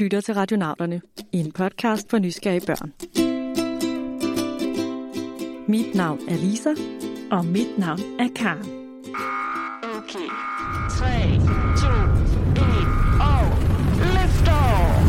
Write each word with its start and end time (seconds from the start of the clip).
lytter 0.00 0.20
til 0.20 0.34
Radionauterne, 0.34 1.00
en 1.32 1.52
podcast 1.52 2.10
for 2.10 2.18
nysgerrige 2.18 2.66
børn. 2.66 2.92
Mit 5.68 5.94
navn 5.94 6.20
er 6.28 6.36
Lisa. 6.36 6.70
Og 7.30 7.44
mit 7.44 7.78
navn 7.78 8.00
er 8.18 8.28
Karen. 8.36 8.64
Okay. 9.82 10.28
3, 10.90 11.06
2, 11.36 11.86
1, 12.56 12.70
og 13.20 13.44
lift 14.02 14.48
off! 14.48 15.00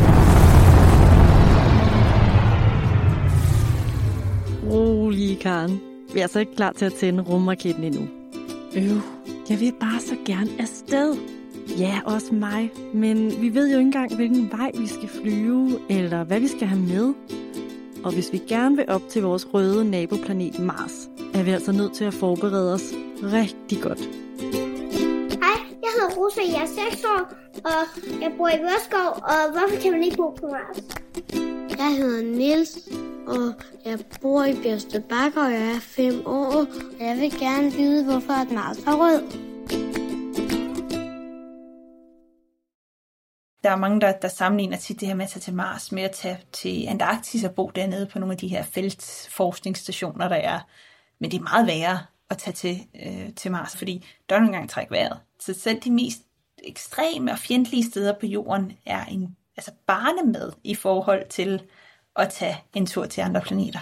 Rolig, 4.70 5.38
Karen. 5.38 5.80
Vi 6.12 6.18
er 6.18 6.22
altså 6.22 6.40
ikke 6.40 6.56
klar 6.56 6.72
til 6.72 6.84
at 6.84 6.92
tænde 6.92 7.22
rumraketten 7.22 7.84
endnu. 7.84 8.08
Øv, 8.76 9.00
jeg 9.48 9.60
vil 9.60 9.72
bare 9.80 10.00
så 10.00 10.16
gerne 10.26 10.50
afsted. 10.58 11.31
Ja, 11.78 12.00
også 12.04 12.34
mig. 12.34 12.70
Men 12.94 13.42
vi 13.42 13.54
ved 13.54 13.72
jo 13.72 13.78
ikke 13.78 13.86
engang, 13.86 14.14
hvilken 14.14 14.52
vej 14.52 14.70
vi 14.78 14.86
skal 14.86 15.08
flyve, 15.08 15.78
eller 15.90 16.24
hvad 16.24 16.40
vi 16.40 16.48
skal 16.48 16.66
have 16.66 16.80
med. 16.80 17.14
Og 18.04 18.12
hvis 18.12 18.32
vi 18.32 18.38
gerne 18.48 18.76
vil 18.76 18.84
op 18.88 19.02
til 19.08 19.22
vores 19.22 19.54
røde 19.54 19.90
naboplanet 19.90 20.58
Mars, 20.58 21.08
er 21.34 21.42
vi 21.42 21.50
altså 21.50 21.72
nødt 21.72 21.92
til 21.92 22.04
at 22.04 22.14
forberede 22.14 22.74
os 22.74 22.82
rigtig 23.22 23.82
godt. 23.82 24.00
Hej, 25.42 25.58
jeg 25.82 25.90
hedder 25.94 26.16
Rosa, 26.16 26.40
jeg 26.46 26.62
er 26.62 26.90
6 26.90 27.04
år, 27.04 27.32
og 27.64 28.02
jeg 28.20 28.32
bor 28.36 28.48
i 28.48 28.58
Vørskov, 28.60 29.22
og 29.22 29.50
hvorfor 29.50 29.82
kan 29.82 29.92
man 29.92 30.02
ikke 30.02 30.16
bo 30.16 30.30
på 30.30 30.46
Mars? 30.46 30.82
Jeg 31.78 31.96
hedder 31.96 32.22
Nils 32.36 32.78
og 33.26 33.52
jeg 33.84 33.98
bor 34.22 34.44
i 34.44 34.54
Bakke, 35.08 35.40
og 35.40 35.52
jeg 35.52 35.74
er 35.74 35.80
5 35.80 36.26
år, 36.26 36.46
og 36.46 36.66
jeg 37.00 37.16
vil 37.20 37.30
gerne 37.38 37.72
vide, 37.72 38.04
hvorfor 38.04 38.32
at 38.32 38.52
Mars 38.52 38.78
er 38.78 38.92
rød. 38.92 39.51
Der 43.64 43.70
er 43.70 43.76
mange, 43.76 44.00
der, 44.00 44.12
der 44.12 44.28
sammenligner 44.28 44.76
tit 44.76 45.00
det 45.00 45.08
her 45.08 45.14
med 45.14 45.24
at 45.24 45.30
tage 45.30 45.40
til 45.40 45.54
Mars 45.54 45.92
med 45.92 46.02
at 46.02 46.10
tage 46.10 46.38
til 46.52 46.86
Antarktis 46.88 47.44
og 47.44 47.54
bo 47.54 47.70
dernede 47.74 48.06
på 48.06 48.18
nogle 48.18 48.32
af 48.32 48.38
de 48.38 48.48
her 48.48 48.62
feltforskningsstationer, 48.62 50.28
der 50.28 50.36
er. 50.36 50.60
Men 51.18 51.30
det 51.30 51.38
er 51.38 51.42
meget 51.42 51.66
værre 51.66 51.98
at 52.30 52.38
tage 52.38 52.54
til, 52.54 52.86
øh, 53.06 53.34
til 53.34 53.50
Mars, 53.50 53.76
fordi 53.76 54.04
der 54.28 54.36
er 54.36 54.40
nogle 54.40 54.52
gange 54.52 54.68
træk 54.68 54.90
vejret. 54.90 55.20
Så 55.40 55.54
selv 55.54 55.80
de 55.80 55.90
mest 55.90 56.22
ekstreme 56.64 57.32
og 57.32 57.38
fjendtlige 57.38 57.84
steder 57.84 58.14
på 58.20 58.26
jorden 58.26 58.72
er 58.86 59.04
en 59.04 59.36
altså 59.56 59.72
barnemad 59.86 60.52
i 60.64 60.74
forhold 60.74 61.28
til 61.28 61.62
at 62.16 62.28
tage 62.30 62.56
en 62.74 62.86
tur 62.86 63.06
til 63.06 63.20
andre 63.20 63.40
planeter. 63.40 63.80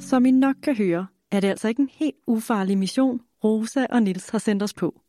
Som 0.00 0.26
I 0.26 0.30
nok 0.30 0.56
kan 0.62 0.76
høre, 0.76 1.06
er 1.30 1.40
det 1.40 1.48
altså 1.48 1.68
ikke 1.68 1.82
en 1.82 1.90
helt 1.92 2.16
ufarlig 2.26 2.78
mission, 2.78 3.20
Rosa 3.44 3.86
og 3.90 4.02
Nils 4.02 4.28
har 4.28 4.38
sendt 4.38 4.62
os 4.62 4.74
på. 4.74 5.00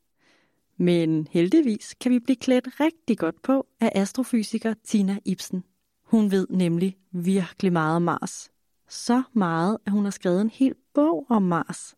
Men 0.77 1.27
heldigvis 1.31 1.95
kan 2.01 2.11
vi 2.11 2.19
blive 2.19 2.35
klædt 2.35 2.79
rigtig 2.79 3.17
godt 3.17 3.41
på 3.41 3.67
af 3.79 3.91
astrofysiker 3.95 4.73
Tina 4.83 5.17
Ibsen. 5.25 5.63
Hun 6.03 6.31
ved 6.31 6.47
nemlig 6.49 6.97
virkelig 7.11 7.73
meget 7.73 7.95
om 7.95 8.01
Mars. 8.01 8.51
Så 8.89 9.23
meget, 9.33 9.77
at 9.85 9.91
hun 9.91 10.03
har 10.03 10.11
skrevet 10.11 10.41
en 10.41 10.49
hel 10.49 10.75
bog 10.93 11.25
om 11.29 11.41
Mars. 11.41 11.95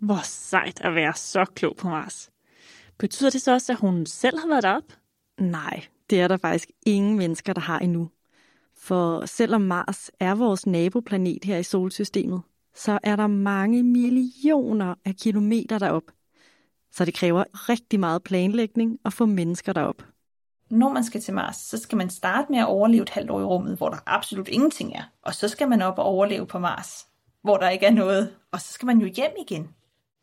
Hvor 0.00 0.20
sejt 0.24 0.80
at 0.80 0.94
være 0.94 1.14
så 1.14 1.44
klog 1.44 1.76
på 1.76 1.88
Mars. 1.88 2.30
Betyder 2.98 3.30
det 3.30 3.42
så 3.42 3.52
også, 3.52 3.72
at 3.72 3.78
hun 3.78 4.06
selv 4.06 4.38
har 4.38 4.48
været 4.48 4.62
derop? 4.62 4.92
Nej, 5.40 5.86
det 6.10 6.20
er 6.20 6.28
der 6.28 6.36
faktisk 6.36 6.70
ingen 6.86 7.18
mennesker, 7.18 7.52
der 7.52 7.60
har 7.60 7.78
endnu. 7.78 8.10
For 8.76 9.26
selvom 9.26 9.60
Mars 9.60 10.10
er 10.20 10.34
vores 10.34 10.66
naboplanet 10.66 11.44
her 11.44 11.56
i 11.56 11.62
solsystemet, 11.62 12.42
så 12.74 12.98
er 13.02 13.16
der 13.16 13.26
mange 13.26 13.82
millioner 13.82 14.94
af 15.04 15.14
kilometer 15.16 15.78
derop. 15.78 16.02
Så 16.92 17.04
det 17.04 17.14
kræver 17.14 17.44
rigtig 17.52 18.00
meget 18.00 18.22
planlægning 18.22 18.98
at 19.04 19.12
få 19.12 19.26
mennesker 19.26 19.72
derop. 19.72 20.02
Når 20.70 20.92
man 20.92 21.04
skal 21.04 21.20
til 21.20 21.34
Mars, 21.34 21.56
så 21.56 21.78
skal 21.78 21.98
man 21.98 22.10
starte 22.10 22.52
med 22.52 22.58
at 22.58 22.66
overleve 22.66 23.02
et 23.02 23.10
halvt 23.10 23.30
år 23.30 23.40
i 23.40 23.44
rummet, 23.44 23.76
hvor 23.76 23.88
der 23.88 23.98
absolut 24.06 24.48
ingenting 24.48 24.92
er. 24.94 25.02
Og 25.22 25.34
så 25.34 25.48
skal 25.48 25.68
man 25.68 25.82
op 25.82 25.98
og 25.98 26.04
overleve 26.04 26.46
på 26.46 26.58
Mars, 26.58 27.06
hvor 27.42 27.56
der 27.56 27.68
ikke 27.68 27.86
er 27.86 27.90
noget. 27.90 28.36
Og 28.52 28.60
så 28.60 28.72
skal 28.72 28.86
man 28.86 28.98
jo 28.98 29.06
hjem 29.06 29.30
igen. 29.40 29.68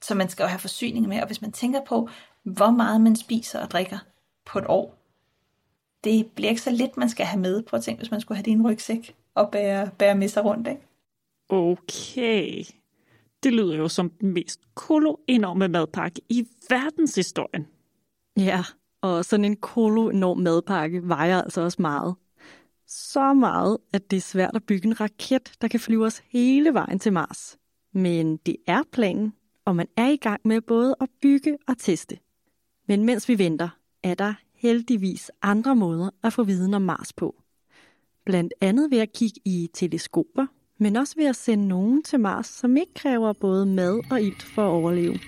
Så 0.02 0.16
man 0.16 0.30
skal 0.30 0.44
jo 0.44 0.48
have 0.48 0.60
forsyning 0.60 1.08
med. 1.08 1.22
Og 1.22 1.28
hvis 1.28 1.42
man 1.42 1.52
tænker 1.52 1.82
på, 1.88 2.10
hvor 2.44 2.72
meget 2.72 3.02
man 3.02 3.16
spiser 3.16 3.62
og 3.62 3.72
drikker 3.72 3.98
på 4.46 4.60
et 4.60 4.66
år, 4.68 4.98
det 6.04 6.28
bliver 6.36 6.50
ikke 6.50 6.62
så 6.62 6.72
lidt, 6.72 6.98
man 6.98 7.10
skal 7.10 7.26
have 7.26 7.42
med. 7.42 7.64
Prøv 7.64 7.78
at 7.78 7.84
tænke, 7.84 8.00
hvis 8.00 8.12
man 8.12 8.22
skulle 8.22 8.36
have 8.36 8.46
din 8.46 8.68
rygsæk 8.68 9.16
og 9.36 9.52
bære, 9.52 9.90
bære 9.98 10.16
med 10.16 10.28
sig 10.28 10.46
rundt. 10.46 10.68
Ikke? 10.68 10.87
Okay. 11.50 12.64
Det 13.44 13.54
lyder 13.54 13.76
jo 13.78 13.88
som 13.88 14.10
den 14.10 14.34
mest 14.34 14.62
kolo-enorme 14.76 15.68
madpakke 15.68 16.22
i 16.30 16.48
verdenshistorien. 16.70 17.68
Ja, 18.38 18.64
og 19.02 19.26
sådan 19.26 19.46
en 19.46 19.56
kolo-enorm 19.56 20.38
madpakke 20.38 21.08
vejer 21.08 21.42
altså 21.42 21.62
også 21.62 21.82
meget. 21.82 22.16
Så 22.88 23.34
meget, 23.34 23.78
at 23.94 24.12
det 24.12 24.18
er 24.18 24.22
svært 24.22 24.56
at 24.56 24.64
bygge 24.64 24.88
en 24.88 25.02
raket, 25.02 25.52
der 25.62 25.68
kan 25.68 25.80
flyve 25.80 26.06
os 26.06 26.24
hele 26.30 26.74
vejen 26.74 27.00
til 27.00 27.14
Mars. 27.14 27.58
Men 27.94 28.38
det 28.38 28.56
er 28.68 28.84
planen, 28.92 29.34
og 29.66 29.76
man 29.76 29.88
er 29.98 30.08
i 30.08 30.16
gang 30.16 30.42
med 30.46 30.62
både 30.62 30.96
at 31.02 31.10
bygge 31.22 31.58
og 31.68 31.78
teste. 31.78 32.18
Men 32.88 33.06
mens 33.06 33.30
vi 33.30 33.38
venter, 33.38 33.70
er 34.04 34.14
der 34.14 34.34
heldigvis 34.54 35.32
andre 35.42 35.76
måder 35.76 36.10
at 36.24 36.34
få 36.34 36.44
viden 36.44 36.74
om 36.74 36.82
Mars 36.82 37.14
på. 37.14 37.36
Blandt 38.26 38.54
andet 38.62 38.92
ved 38.92 38.98
at 38.98 39.14
kigge 39.14 39.42
i 39.46 39.70
teleskoper, 39.74 40.46
men 40.78 40.96
også 40.96 41.14
ved 41.18 41.26
at 41.26 41.36
sende 41.36 41.68
nogen 41.68 42.04
til 42.04 42.20
Mars, 42.20 42.48
som 42.48 42.78
ikke 42.78 42.94
kræver 42.94 43.34
både 43.34 43.66
mad 43.66 44.02
og 44.12 44.22
ilt 44.22 44.44
for 44.44 44.62
at 44.62 44.72
overleve. 44.72 45.20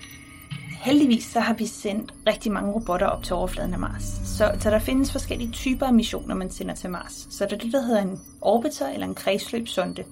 Heldigvis 0.80 1.24
så 1.24 1.40
har 1.40 1.54
vi 1.54 1.66
sendt 1.66 2.14
rigtig 2.26 2.52
mange 2.52 2.72
robotter 2.72 3.06
op 3.06 3.22
til 3.22 3.34
overfladen 3.34 3.72
af 3.72 3.78
Mars. 3.78 4.02
Så, 4.24 4.52
så 4.60 4.70
der 4.70 4.78
findes 4.78 5.12
forskellige 5.12 5.52
typer 5.52 5.86
af 5.86 5.94
missioner, 5.94 6.34
man 6.34 6.50
sender 6.50 6.74
til 6.74 6.90
Mars. 6.90 7.26
Så 7.30 7.46
der 7.46 7.54
er 7.54 7.58
det, 7.58 7.72
der 7.72 7.82
hedder 7.82 8.02
en 8.02 8.20
orbiter 8.40 8.88
eller 8.88 9.06
en 9.06 9.14
kredsløbsonde. 9.14 10.04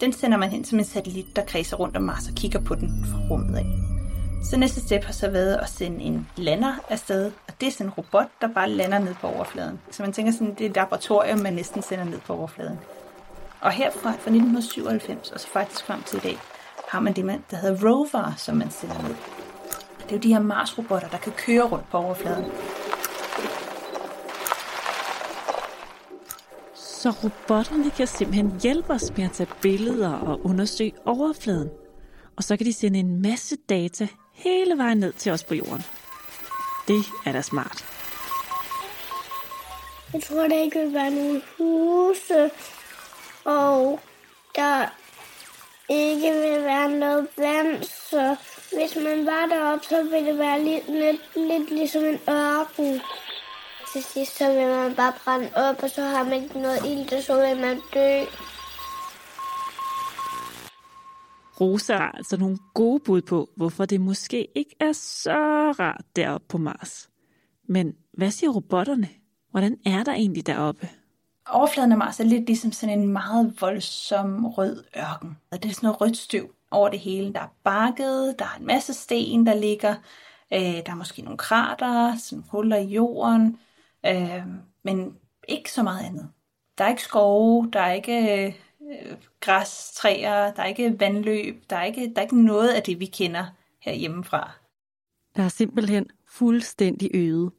Den 0.00 0.12
sender 0.12 0.38
man 0.38 0.50
hen 0.50 0.64
som 0.64 0.78
en 0.78 0.84
satellit, 0.84 1.36
der 1.36 1.42
kredser 1.42 1.76
rundt 1.76 1.96
om 1.96 2.02
Mars 2.02 2.28
og 2.28 2.34
kigger 2.34 2.60
på 2.60 2.74
den 2.74 3.04
fra 3.04 3.18
rummet 3.30 3.56
af. 3.56 3.66
Så 4.50 4.56
næste 4.56 4.80
step 4.80 5.04
har 5.04 5.12
så 5.12 5.30
været 5.30 5.56
at 5.56 5.68
sende 5.68 6.00
en 6.00 6.26
lander 6.36 6.74
afsted, 6.88 7.32
og 7.48 7.54
det 7.60 7.66
er 7.66 7.70
sådan 7.70 7.86
en 7.86 7.92
robot, 7.92 8.26
der 8.40 8.48
bare 8.54 8.70
lander 8.70 8.98
ned 8.98 9.14
på 9.14 9.26
overfladen. 9.26 9.78
Så 9.90 10.02
man 10.02 10.12
tænker 10.12 10.32
sådan, 10.32 10.54
det 10.54 10.60
er 10.60 10.70
et 10.70 10.76
laboratorium, 10.76 11.38
man 11.38 11.52
næsten 11.52 11.82
sender 11.82 12.04
ned 12.04 12.20
på 12.26 12.32
overfladen. 12.32 12.78
Og 13.60 13.72
herfra, 13.72 14.10
fra 14.10 14.30
1997 14.30 15.30
og 15.30 15.40
så 15.40 15.48
faktisk 15.48 15.84
frem 15.84 16.02
til 16.02 16.16
i 16.16 16.20
dag, 16.20 16.38
har 16.88 17.00
man 17.00 17.12
det, 17.12 17.40
der 17.50 17.56
hedder 17.56 17.88
rover, 17.88 18.34
som 18.36 18.56
man 18.56 18.70
sender 18.70 19.02
ned. 19.02 19.14
Det 19.98 20.12
er 20.12 20.16
jo 20.16 20.18
de 20.18 20.34
her 20.34 20.40
Mars-robotter, 20.40 21.08
der 21.08 21.18
kan 21.18 21.32
køre 21.32 21.62
rundt 21.62 21.90
på 21.90 21.98
overfladen. 21.98 22.44
Så 26.74 27.10
robotterne 27.10 27.90
kan 27.90 28.06
simpelthen 28.06 28.60
hjælpe 28.62 28.92
os 28.92 29.12
med 29.16 29.24
at 29.24 29.32
tage 29.32 29.48
billeder 29.62 30.12
og 30.12 30.46
undersøge 30.46 30.92
overfladen. 31.04 31.70
Og 32.36 32.44
så 32.44 32.56
kan 32.56 32.66
de 32.66 32.72
sende 32.72 32.98
en 32.98 33.22
masse 33.22 33.56
data 33.68 34.08
hele 34.32 34.78
vejen 34.78 34.98
ned 34.98 35.12
til 35.12 35.32
os 35.32 35.44
på 35.44 35.54
jorden. 35.54 35.84
Det 36.88 37.04
er 37.26 37.32
da 37.32 37.42
smart. 37.42 37.84
Jeg 40.12 40.22
tror, 40.22 40.48
der 40.48 40.62
ikke 40.62 40.78
vil 40.80 40.94
være 40.94 41.10
nogen 41.10 41.42
huse, 41.58 42.50
og 43.46 44.00
der 44.54 44.86
ikke 45.88 46.32
vil 46.32 46.64
være 46.64 46.90
noget 46.90 47.28
vand, 47.36 47.82
så 47.82 48.36
hvis 48.72 48.96
man 49.04 49.26
var 49.26 49.46
deroppe, 49.46 49.84
så 49.84 50.02
ville 50.02 50.30
det 50.30 50.38
være 50.38 50.64
lidt, 50.64 50.88
lidt, 50.88 51.36
lidt 51.36 51.70
ligesom 51.70 52.04
en 52.04 52.18
ørken. 52.30 53.00
Til 53.92 54.02
sidst 54.02 54.38
så 54.38 54.52
vil 54.52 54.66
man 54.68 54.94
bare 54.94 55.12
brænde 55.24 55.50
op, 55.54 55.82
og 55.82 55.90
så 55.90 56.02
har 56.02 56.24
man 56.24 56.42
ikke 56.42 56.60
noget 56.60 56.78
ild, 56.86 57.12
og 57.12 57.22
så 57.22 57.34
vil 57.46 57.60
man 57.60 57.80
dø. 57.94 58.24
Rosa 61.60 61.96
har 61.96 62.12
altså 62.12 62.36
nogle 62.36 62.58
gode 62.74 63.00
bud 63.00 63.22
på, 63.22 63.48
hvorfor 63.56 63.84
det 63.84 64.00
måske 64.00 64.48
ikke 64.54 64.76
er 64.80 64.92
så 64.92 65.38
rart 65.78 66.04
deroppe 66.16 66.46
på 66.48 66.58
Mars. 66.58 67.10
Men 67.68 67.94
hvad 68.12 68.30
siger 68.30 68.50
robotterne? 68.50 69.08
Hvordan 69.50 69.78
er 69.86 70.04
der 70.04 70.12
egentlig 70.12 70.46
deroppe? 70.46 70.88
Overfladen 71.48 71.92
af 71.92 71.98
Mars 71.98 72.20
er 72.20 72.24
lidt 72.24 72.46
ligesom 72.46 72.72
sådan 72.72 72.98
en 72.98 73.08
meget 73.08 73.60
voldsom 73.60 74.46
rød 74.46 74.84
ørken. 74.96 75.38
Og 75.50 75.62
det 75.62 75.70
er 75.70 75.74
sådan 75.74 75.86
noget 75.86 76.00
rødt 76.00 76.16
støv 76.16 76.54
over 76.70 76.88
det 76.88 76.98
hele. 76.98 77.32
Der 77.32 77.40
er 77.40 77.54
bakket, 77.64 78.34
der 78.38 78.44
er 78.44 78.58
en 78.58 78.66
masse 78.66 78.94
sten, 78.94 79.46
der 79.46 79.54
ligger. 79.54 79.94
Øh, 80.52 80.60
der 80.60 80.90
er 80.90 80.94
måske 80.94 81.22
nogle 81.22 81.38
krater, 81.38 82.16
sådan 82.16 82.44
huller 82.50 82.76
i 82.76 82.86
jorden. 82.86 83.58
Øh, 84.06 84.42
men 84.82 85.16
ikke 85.48 85.72
så 85.72 85.82
meget 85.82 86.04
andet. 86.04 86.30
Der 86.78 86.84
er 86.84 86.88
ikke 86.88 87.02
skove, 87.02 87.70
der 87.72 87.80
er 87.80 87.92
ikke 87.92 88.46
øh, 88.46 88.54
græstræer, 89.40 90.52
der 90.52 90.62
er 90.62 90.66
ikke 90.66 91.00
vandløb, 91.00 91.70
der 91.70 91.76
er 91.76 91.84
ikke, 91.84 92.12
der 92.14 92.20
er 92.20 92.22
ikke 92.22 92.44
noget 92.44 92.68
af 92.68 92.82
det, 92.82 93.00
vi 93.00 93.06
kender 93.06 93.46
herhjemmefra. 93.80 94.50
Der 95.36 95.42
er 95.42 95.48
simpelthen 95.48 96.06
fuldstændig 96.28 97.10
øde. 97.14 97.50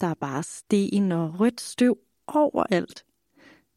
Der 0.00 0.06
er 0.06 0.14
bare 0.14 0.42
sten 0.42 1.12
og 1.12 1.40
rødt 1.40 1.60
støv 1.60 1.98
overalt. 2.26 3.05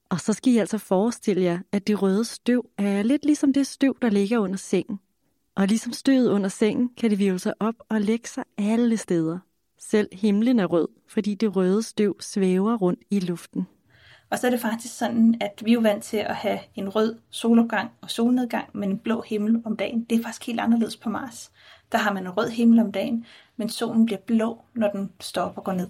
Og 0.09 0.19
så 0.19 0.33
skal 0.33 0.53
I 0.53 0.57
altså 0.57 0.77
forestille 0.77 1.43
jer, 1.43 1.59
at 1.71 1.87
det 1.87 2.01
røde 2.01 2.25
støv 2.25 2.65
er 2.77 3.03
lidt 3.03 3.25
ligesom 3.25 3.53
det 3.53 3.67
støv, 3.67 3.97
der 4.01 4.09
ligger 4.09 4.39
under 4.39 4.57
sengen. 4.57 4.99
Og 5.55 5.67
ligesom 5.67 5.93
støvet 5.93 6.29
under 6.29 6.49
sengen, 6.49 6.89
kan 6.97 7.09
det 7.09 7.19
virve 7.19 7.39
sig 7.39 7.53
op 7.59 7.75
og 7.89 8.01
lægge 8.01 8.27
sig 8.27 8.43
alle 8.57 8.97
steder. 8.97 9.39
Selv 9.79 10.07
himlen 10.11 10.59
er 10.59 10.65
rød, 10.65 10.87
fordi 11.07 11.35
det 11.35 11.55
røde 11.55 11.83
støv 11.83 12.21
svæver 12.21 12.77
rundt 12.77 12.99
i 13.09 13.19
luften. 13.19 13.67
Og 14.29 14.39
så 14.39 14.47
er 14.47 14.51
det 14.51 14.59
faktisk 14.59 14.97
sådan, 14.97 15.37
at 15.41 15.61
vi 15.65 15.71
er 15.71 15.73
jo 15.73 15.79
vant 15.79 16.03
til 16.03 16.17
at 16.17 16.35
have 16.35 16.59
en 16.75 16.89
rød 16.89 17.17
solopgang 17.29 17.91
og 18.01 18.09
solnedgang, 18.09 18.69
men 18.73 18.89
en 18.89 18.97
blå 18.97 19.21
himmel 19.21 19.61
om 19.65 19.77
dagen. 19.77 20.03
Det 20.03 20.19
er 20.19 20.23
faktisk 20.23 20.47
helt 20.47 20.59
anderledes 20.59 20.97
på 20.97 21.09
Mars. 21.09 21.51
Der 21.91 21.97
har 21.97 22.13
man 22.13 22.23
en 22.23 22.37
rød 22.37 22.49
himmel 22.49 22.79
om 22.79 22.91
dagen, 22.91 23.25
men 23.57 23.69
solen 23.69 24.05
bliver 24.05 24.19
blå, 24.19 24.61
når 24.75 24.91
den 24.91 25.11
står 25.19 25.41
op 25.41 25.57
og 25.57 25.63
går 25.63 25.73
ned. 25.73 25.87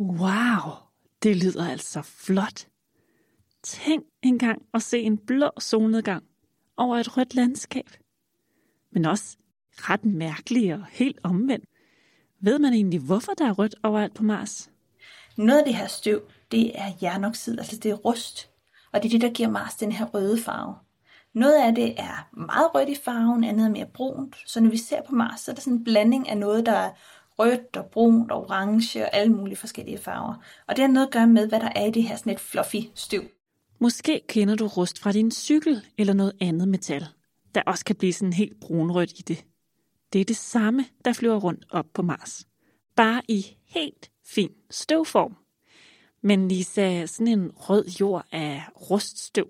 Wow, 0.00 0.72
det 1.22 1.36
lyder 1.36 1.68
altså 1.68 2.02
flot. 2.02 2.66
Tænk 3.64 4.04
engang 4.22 4.62
at 4.74 4.82
se 4.82 4.98
en 4.98 5.18
blå 5.18 5.50
solnedgang 5.58 6.24
over 6.76 6.96
et 6.96 7.16
rødt 7.16 7.34
landskab. 7.34 7.90
Men 8.92 9.04
også 9.04 9.36
ret 9.74 10.04
mærkelig 10.04 10.74
og 10.74 10.86
helt 10.86 11.18
omvendt. 11.22 11.64
Ved 12.40 12.58
man 12.58 12.72
egentlig, 12.72 13.00
hvorfor 13.00 13.32
der 13.32 13.48
er 13.48 13.52
rødt 13.52 13.74
overalt 13.82 14.14
på 14.14 14.22
Mars? 14.22 14.70
Noget 15.36 15.58
af 15.58 15.64
det 15.64 15.74
her 15.74 15.86
støv, 15.86 16.22
det 16.50 16.78
er 16.78 16.92
jernoxid, 17.02 17.58
altså 17.58 17.76
det 17.76 17.90
er 17.90 17.94
rust. 17.94 18.50
Og 18.92 19.02
det 19.02 19.08
er 19.08 19.10
det, 19.10 19.20
der 19.20 19.32
giver 19.32 19.50
Mars 19.50 19.74
den 19.74 19.92
her 19.92 20.06
røde 20.06 20.42
farve. 20.42 20.74
Noget 21.32 21.54
af 21.54 21.74
det 21.74 22.00
er 22.00 22.28
meget 22.32 22.74
rødt 22.74 22.88
i 22.88 22.96
farven, 23.04 23.44
andet 23.44 23.66
er 23.66 23.70
mere 23.70 23.86
brunt. 23.94 24.36
Så 24.46 24.60
når 24.60 24.70
vi 24.70 24.76
ser 24.76 25.02
på 25.08 25.14
Mars, 25.14 25.40
så 25.40 25.50
er 25.50 25.54
der 25.54 25.62
sådan 25.62 25.78
en 25.78 25.84
blanding 25.84 26.28
af 26.28 26.38
noget, 26.38 26.66
der 26.66 26.72
er 26.72 26.90
rødt 27.38 27.76
og 27.76 27.86
brunt 27.86 28.32
og 28.32 28.40
orange 28.40 29.04
og 29.04 29.14
alle 29.14 29.32
mulige 29.32 29.56
forskellige 29.56 29.98
farver. 29.98 30.34
Og 30.66 30.76
det 30.76 30.84
har 30.84 30.92
noget 30.92 31.06
at 31.06 31.12
gøre 31.12 31.26
med, 31.26 31.48
hvad 31.48 31.60
der 31.60 31.70
er 31.76 31.86
i 31.86 31.90
det 31.90 32.02
her 32.02 32.16
sådan 32.16 32.32
et 32.32 32.40
fluffy 32.40 32.76
støv. 32.94 33.22
Måske 33.84 34.20
kender 34.28 34.54
du 34.54 34.66
rust 34.66 34.98
fra 34.98 35.12
din 35.12 35.30
cykel 35.30 35.82
eller 35.98 36.12
noget 36.12 36.32
andet 36.40 36.68
metal, 36.68 37.06
der 37.54 37.62
også 37.66 37.84
kan 37.84 37.96
blive 37.96 38.12
sådan 38.12 38.32
helt 38.32 38.60
brunrødt 38.60 39.18
i 39.18 39.22
det. 39.22 39.44
Det 40.12 40.20
er 40.20 40.24
det 40.24 40.36
samme, 40.36 40.84
der 41.04 41.12
flyver 41.12 41.36
rundt 41.36 41.64
op 41.70 41.86
på 41.94 42.02
Mars. 42.02 42.46
Bare 42.96 43.22
i 43.28 43.46
helt 43.66 44.10
fin 44.26 44.50
støvform. 44.70 45.36
Men 46.22 46.48
Lisa, 46.48 47.06
sådan 47.06 47.28
en 47.28 47.50
rød 47.50 47.88
jord 48.00 48.26
af 48.32 48.62
ruststøv, 48.90 49.48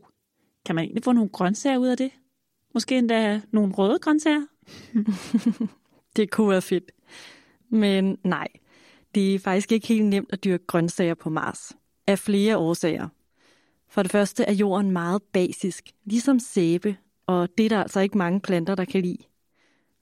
kan 0.67 0.75
man 0.75 0.85
egentlig 0.85 1.05
få 1.05 1.13
nogle 1.13 1.31
grøntsager 1.31 1.79
ud 1.79 1.89
af 1.89 1.97
det? 1.97 2.11
Måske 2.75 2.99
endda 2.99 3.41
nogle 3.53 3.75
røde 3.75 3.99
grøntsager? 3.99 4.47
Det 6.17 6.31
kunne 6.31 6.51
være 6.51 6.63
fedt. 6.63 6.93
Men 7.69 8.19
nej, 8.25 8.49
det 9.15 9.35
er 9.35 9.39
faktisk 9.39 9.73
ikke 9.73 9.89
helt 9.89 10.05
nemt 10.05 10.33
at 10.33 10.45
dyrke 10.45 10.67
grøntsager 10.67 11.15
på 11.15 11.31
Mars. 11.31 11.73
Af 12.07 12.19
flere 12.19 12.57
årsager. 12.57 13.09
For 13.95 14.03
det 14.03 14.13
første 14.13 14.45
er 14.45 14.53
jorden 14.53 14.91
meget 14.91 15.23
basisk, 15.23 15.93
ligesom 16.05 16.39
sæbe, 16.39 16.97
og 17.27 17.49
det 17.59 17.67
er 17.67 17.69
der 17.69 17.83
altså 17.83 18.01
ikke 18.01 18.19
mange 18.19 18.41
planter, 18.41 18.75
der 18.75 18.85
kan 18.85 19.03
lide. 19.03 19.23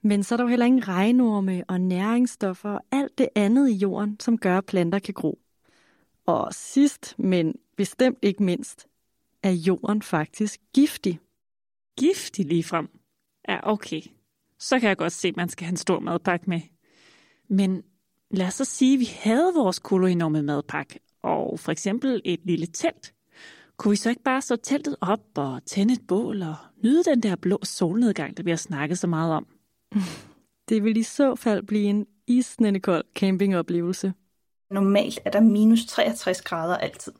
Men 0.03 0.23
så 0.23 0.35
er 0.35 0.37
der 0.37 0.45
jo 0.45 0.49
heller 0.49 0.67
ingen 0.67 0.89
regnorme 0.89 1.65
og 1.69 1.81
næringsstoffer 1.81 2.71
og 2.71 2.81
alt 2.93 3.19
det 3.19 3.29
andet 3.35 3.71
i 3.71 3.75
jorden, 3.75 4.21
som 4.21 4.39
gør, 4.39 4.59
at 4.59 4.67
planter 4.67 4.99
kan 4.99 5.15
gro. 5.15 5.39
Og 6.27 6.49
sidst, 6.53 7.15
men 7.19 7.55
bestemt 7.77 8.19
ikke 8.23 8.43
mindst, 8.43 8.87
er 9.43 9.51
jorden 9.51 10.03
faktisk 10.03 10.61
giftig. 10.75 11.21
Giftig 11.99 12.47
ligefrem. 12.47 12.89
Ja, 13.49 13.73
okay. 13.73 14.03
Så 14.59 14.81
kan 14.81 14.89
jeg 14.89 14.97
godt 14.97 15.13
se, 15.13 15.29
at 15.29 15.37
man 15.37 15.49
skal 15.49 15.65
have 15.65 15.73
en 15.73 15.77
stor 15.77 16.01
madpakke 16.01 16.51
med. 16.51 16.61
Men 17.49 17.83
lad 18.31 18.47
os 18.47 18.55
så 18.55 18.65
sige, 18.65 18.95
at 18.95 19.01
vi 19.01 19.11
havde 19.19 19.53
vores 19.57 19.79
koloenorme 19.79 20.43
madpakke, 20.43 21.01
og 21.23 21.61
for 21.61 21.73
eksempel 21.73 22.23
et 22.25 22.41
lille 22.45 22.67
telt. 22.67 23.15
Kunne 23.77 23.91
vi 23.91 23.97
så 23.97 24.11
ikke 24.11 24.23
bare 24.23 24.43
så 24.43 24.57
teltet 24.57 24.97
op 25.01 25.21
og 25.35 25.61
tænde 25.67 25.95
et 25.95 26.07
bål 26.09 26.43
og 26.43 26.57
nyde 26.85 27.05
den 27.05 27.23
der 27.23 27.37
blå 27.37 27.59
solnedgang, 27.63 28.37
der 28.37 28.43
vi 28.43 28.51
har 28.51 28.57
snakket 28.57 28.99
så 28.99 29.07
meget 29.07 29.33
om? 29.33 29.47
Det 30.69 30.85
vil 30.85 30.97
i 30.97 31.03
så 31.03 31.35
fald 31.35 31.63
blive 31.63 31.85
en 31.85 32.07
isnende 32.27 32.81
kold 32.81 33.05
campingoplevelse. 33.15 34.13
Normalt 34.71 35.21
er 35.25 35.31
der 35.31 35.41
minus 35.41 35.87
63 35.87 36.43
grader 36.43 36.77
altid. 36.77 37.13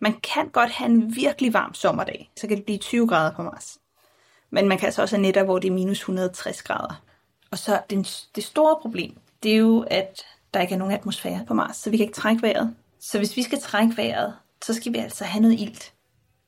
Man 0.00 0.12
kan 0.12 0.48
godt 0.48 0.70
have 0.70 0.90
en 0.90 1.16
virkelig 1.16 1.52
varm 1.52 1.74
sommerdag, 1.74 2.30
så 2.36 2.48
kan 2.48 2.56
det 2.56 2.64
blive 2.64 2.78
20 2.78 3.08
grader 3.08 3.36
på 3.36 3.42
Mars. 3.42 3.78
Men 4.50 4.68
man 4.68 4.78
kan 4.78 4.86
altså 4.86 5.02
også 5.02 5.16
have 5.16 5.22
nætter, 5.22 5.44
hvor 5.44 5.58
det 5.58 5.68
er 5.68 5.72
minus 5.72 5.98
160 5.98 6.62
grader. 6.62 7.02
Og 7.50 7.58
så 7.58 7.80
den, 7.90 8.02
det 8.34 8.44
store 8.44 8.76
problem, 8.82 9.16
det 9.42 9.52
er 9.52 9.56
jo, 9.56 9.84
at 9.90 10.22
der 10.54 10.60
ikke 10.60 10.74
er 10.74 10.78
nogen 10.78 10.94
atmosfære 10.94 11.44
på 11.48 11.54
Mars, 11.54 11.76
så 11.76 11.90
vi 11.90 11.96
kan 11.96 12.04
ikke 12.04 12.16
trække 12.16 12.42
vejret. 12.42 12.74
Så 13.00 13.18
hvis 13.18 13.36
vi 13.36 13.42
skal 13.42 13.60
trække 13.60 13.96
vejret, 13.96 14.34
så 14.66 14.74
skal 14.74 14.92
vi 14.92 14.98
altså 14.98 15.24
have 15.24 15.42
noget 15.42 15.60
ilt. 15.60 15.92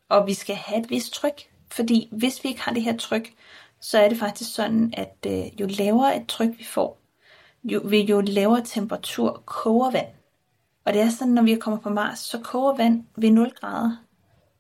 Og 0.08 0.26
vi 0.26 0.34
skal 0.34 0.56
have 0.56 0.80
et 0.80 0.90
vist 0.90 1.12
tryk, 1.12 1.42
fordi 1.72 2.08
hvis 2.12 2.44
vi 2.44 2.48
ikke 2.48 2.60
har 2.60 2.72
det 2.72 2.82
her 2.82 2.96
tryk, 2.96 3.32
så 3.80 3.98
er 3.98 4.08
det 4.08 4.18
faktisk 4.18 4.54
sådan, 4.54 4.94
at 4.96 5.16
øh, 5.26 5.60
jo 5.60 5.66
lavere 5.66 6.16
et 6.16 6.26
tryk 6.26 6.58
vi 6.58 6.64
får, 6.64 6.98
jo, 7.64 7.80
ved 7.84 7.98
jo 7.98 8.20
lavere 8.20 8.62
temperatur 8.64 9.42
koger 9.46 9.90
vand. 9.90 10.06
Og 10.84 10.92
det 10.92 11.02
er 11.02 11.10
sådan, 11.10 11.32
når 11.32 11.42
vi 11.42 11.54
kommer 11.54 11.80
på 11.80 11.90
Mars, 11.90 12.18
så 12.18 12.38
koger 12.38 12.76
vand 12.76 13.04
ved 13.16 13.30
0 13.30 13.52
grader. 13.60 13.96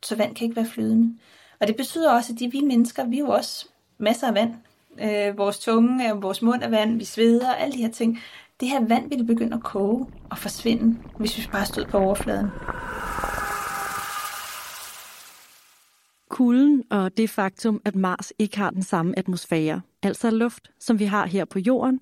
Så 0.02 0.16
vand 0.16 0.34
kan 0.34 0.44
ikke 0.44 0.56
være 0.56 0.66
flydende. 0.66 1.18
Og 1.60 1.66
det 1.66 1.76
betyder 1.76 2.12
også, 2.12 2.32
at 2.32 2.38
de 2.38 2.50
vi 2.50 2.60
mennesker, 2.60 3.04
vi 3.04 3.16
er 3.16 3.20
jo 3.20 3.28
også 3.28 3.66
masser 3.98 4.26
af 4.26 4.34
vand. 4.34 4.54
Øh, 5.00 5.38
vores 5.38 5.58
tunge, 5.58 6.12
vores 6.12 6.42
mund 6.42 6.62
er 6.62 6.68
vand, 6.68 6.98
vi 6.98 7.04
sveder, 7.04 7.54
alle 7.54 7.72
de 7.72 7.82
her 7.82 7.90
ting. 7.90 8.18
Det 8.60 8.68
her 8.68 8.80
vand 8.80 9.08
ville 9.08 9.24
begynde 9.24 9.56
at 9.56 9.62
koge 9.62 10.06
og 10.30 10.38
forsvinde, 10.38 10.98
hvis 11.18 11.38
vi 11.38 11.42
bare 11.52 11.66
stod 11.66 11.84
på 11.84 11.98
overfladen. 11.98 12.46
Kulden 16.38 16.84
og 16.90 17.16
det 17.16 17.30
faktum, 17.30 17.80
at 17.84 17.94
Mars 17.94 18.32
ikke 18.38 18.58
har 18.58 18.70
den 18.70 18.82
samme 18.82 19.18
atmosfære, 19.18 19.80
altså 20.02 20.30
luft, 20.30 20.70
som 20.80 20.98
vi 20.98 21.04
har 21.04 21.26
her 21.26 21.44
på 21.44 21.58
Jorden, 21.58 22.00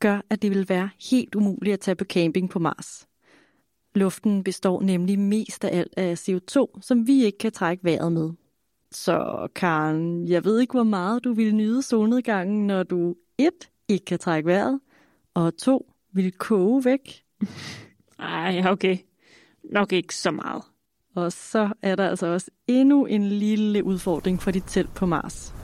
gør, 0.00 0.20
at 0.30 0.42
det 0.42 0.50
vil 0.50 0.68
være 0.68 0.90
helt 1.10 1.34
umuligt 1.34 1.72
at 1.72 1.80
tage 1.80 1.94
på 1.94 2.04
camping 2.04 2.50
på 2.50 2.58
Mars. 2.58 3.06
Luften 3.94 4.44
består 4.44 4.82
nemlig 4.82 5.18
mest 5.18 5.64
af 5.64 5.78
alt 5.78 5.94
af 5.96 6.28
CO2, 6.28 6.80
som 6.80 7.06
vi 7.06 7.24
ikke 7.24 7.38
kan 7.38 7.52
trække 7.52 7.84
vejret 7.84 8.12
med. 8.12 8.30
Så 8.92 9.48
Karen, 9.54 10.28
jeg 10.28 10.44
ved 10.44 10.60
ikke, 10.60 10.72
hvor 10.72 10.84
meget 10.84 11.24
du 11.24 11.32
vil 11.32 11.54
nyde 11.54 11.82
solnedgangen, 11.82 12.66
når 12.66 12.82
du 12.82 13.14
et 13.38 13.70
ikke 13.88 14.04
kan 14.04 14.18
trække 14.18 14.46
vejret, 14.46 14.80
og 15.34 15.56
to 15.56 15.92
vil 16.12 16.32
koge 16.32 16.84
væk. 16.84 17.24
Ej, 18.18 18.62
okay. 18.66 18.98
Nok 19.64 19.92
ikke 19.92 20.14
så 20.14 20.30
meget. 20.30 20.62
Og 21.16 21.32
så 21.32 21.68
er 21.82 21.96
der 21.96 22.08
altså 22.08 22.26
også 22.26 22.50
endnu 22.66 23.04
en 23.04 23.24
lille 23.24 23.84
udfordring 23.84 24.42
for 24.42 24.50
dit 24.50 24.64
telt 24.66 24.94
på 24.94 25.06
Mars. 25.06 25.54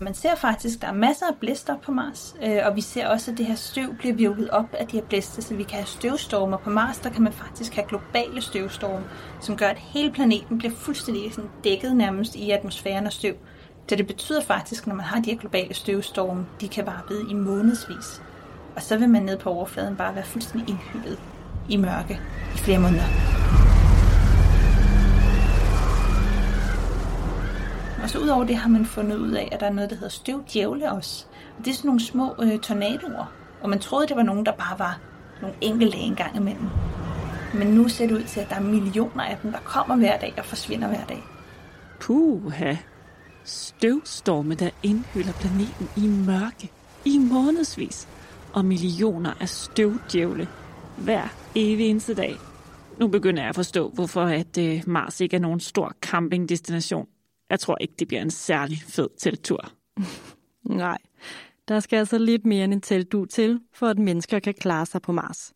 Man 0.00 0.14
ser 0.14 0.34
faktisk, 0.34 0.76
at 0.76 0.82
der 0.82 0.88
er 0.88 0.92
masser 0.92 1.26
af 1.26 1.36
blæster 1.40 1.78
på 1.78 1.92
Mars, 1.92 2.36
øh, 2.42 2.58
og 2.64 2.76
vi 2.76 2.80
ser 2.80 3.08
også, 3.08 3.30
at 3.30 3.38
det 3.38 3.46
her 3.46 3.54
støv 3.54 3.94
bliver 3.94 4.14
virket 4.14 4.50
op 4.50 4.74
af 4.74 4.86
de 4.86 4.96
her 4.96 5.04
blæster, 5.04 5.42
så 5.42 5.54
vi 5.54 5.62
kan 5.62 5.74
have 5.74 5.86
støvstormer. 5.86 6.56
På 6.56 6.70
Mars 6.70 6.98
der 6.98 7.10
kan 7.10 7.22
man 7.22 7.32
faktisk 7.32 7.74
have 7.74 7.86
globale 7.88 8.40
støvstorme, 8.40 9.04
som 9.40 9.56
gør, 9.56 9.66
at 9.66 9.78
hele 9.78 10.12
planeten 10.12 10.58
bliver 10.58 10.74
fuldstændig 10.74 11.34
sådan 11.34 11.50
dækket 11.64 11.96
nærmest 11.96 12.34
i 12.34 12.50
atmosfæren 12.50 13.06
af 13.06 13.12
støv. 13.12 13.34
Så 13.88 13.96
det 13.96 14.06
betyder 14.06 14.42
faktisk, 14.42 14.86
når 14.86 14.94
man 14.94 15.04
har 15.04 15.20
de 15.20 15.30
her 15.30 15.38
globale 15.38 15.74
støvstorme, 15.74 16.46
de 16.60 16.68
kan 16.68 16.86
vare 16.86 17.30
i 17.30 17.34
månedsvis. 17.34 18.22
Og 18.76 18.82
så 18.82 18.98
vil 18.98 19.08
man 19.08 19.22
ned 19.22 19.38
på 19.38 19.50
overfladen 19.50 19.96
bare 19.96 20.14
være 20.14 20.24
fuldstændig 20.24 20.68
indhyllet 20.68 21.18
i 21.68 21.76
mørke 21.76 22.20
i 22.54 22.58
flere 22.58 22.78
måneder. 22.78 23.06
Og 28.02 28.10
så 28.10 28.18
udover 28.18 28.44
det 28.44 28.56
har 28.56 28.68
man 28.68 28.86
fundet 28.86 29.16
ud 29.16 29.30
af, 29.30 29.48
at 29.52 29.60
der 29.60 29.66
er 29.66 29.72
noget, 29.72 29.90
der 29.90 29.96
hedder 29.96 30.08
støvdjævle 30.08 30.92
også. 30.92 31.26
Og 31.58 31.64
det 31.64 31.70
er 31.70 31.74
sådan 31.74 31.88
nogle 31.88 32.00
små 32.00 32.34
øh, 32.42 32.58
tornadoer. 32.58 33.32
Og 33.60 33.70
man 33.70 33.78
troede, 33.78 34.06
det 34.06 34.16
var 34.16 34.22
nogen, 34.22 34.46
der 34.46 34.52
bare 34.52 34.78
var 34.78 34.98
nogle 35.42 35.56
enkelte 35.60 35.96
en 35.96 36.14
gang 36.14 36.36
imellem. 36.36 36.68
Men 37.54 37.66
nu 37.66 37.88
ser 37.88 38.06
det 38.06 38.14
ud 38.14 38.22
til, 38.22 38.40
at 38.40 38.48
der 38.48 38.56
er 38.56 38.60
millioner 38.60 39.24
af 39.24 39.38
dem, 39.42 39.52
der 39.52 39.58
kommer 39.58 39.96
hver 39.96 40.18
dag 40.18 40.34
og 40.38 40.44
forsvinder 40.44 40.88
hver 40.88 41.04
dag. 41.04 41.22
Puha. 42.00 42.74
Støvstorme, 43.44 44.54
der 44.54 44.70
indhylder 44.82 45.32
planeten 45.32 45.88
i 45.96 46.06
mørke 46.06 46.70
i 47.04 47.18
månedsvis. 47.18 48.08
Og 48.52 48.64
millioner 48.64 49.32
af 49.40 49.48
støvdjævle 49.48 50.48
hver 50.98 51.28
evig 51.54 51.86
eneste 51.86 52.14
dag. 52.14 52.36
Nu 52.98 53.08
begynder 53.08 53.42
jeg 53.42 53.48
at 53.48 53.54
forstå, 53.54 53.88
hvorfor 53.88 54.22
at 54.22 54.58
øh, 54.58 54.82
Mars 54.86 55.20
ikke 55.20 55.36
er 55.36 55.40
nogen 55.40 55.60
stor 55.60 55.94
campingdestination. 56.00 57.08
Jeg 57.50 57.60
tror 57.60 57.76
ikke, 57.80 57.94
det 57.98 58.08
bliver 58.08 58.22
en 58.22 58.30
særlig 58.30 58.78
fed 58.86 59.08
teltur. 59.18 59.72
Nej, 60.64 60.98
der 61.68 61.80
skal 61.80 61.96
altså 61.96 62.18
lidt 62.18 62.46
mere 62.46 62.64
end 62.64 62.72
en 62.72 62.80
teltdu 62.80 63.24
til, 63.24 63.60
for 63.72 63.86
at 63.86 63.98
mennesker 63.98 64.38
kan 64.38 64.54
klare 64.54 64.86
sig 64.86 65.02
på 65.02 65.12
Mars. 65.12 65.52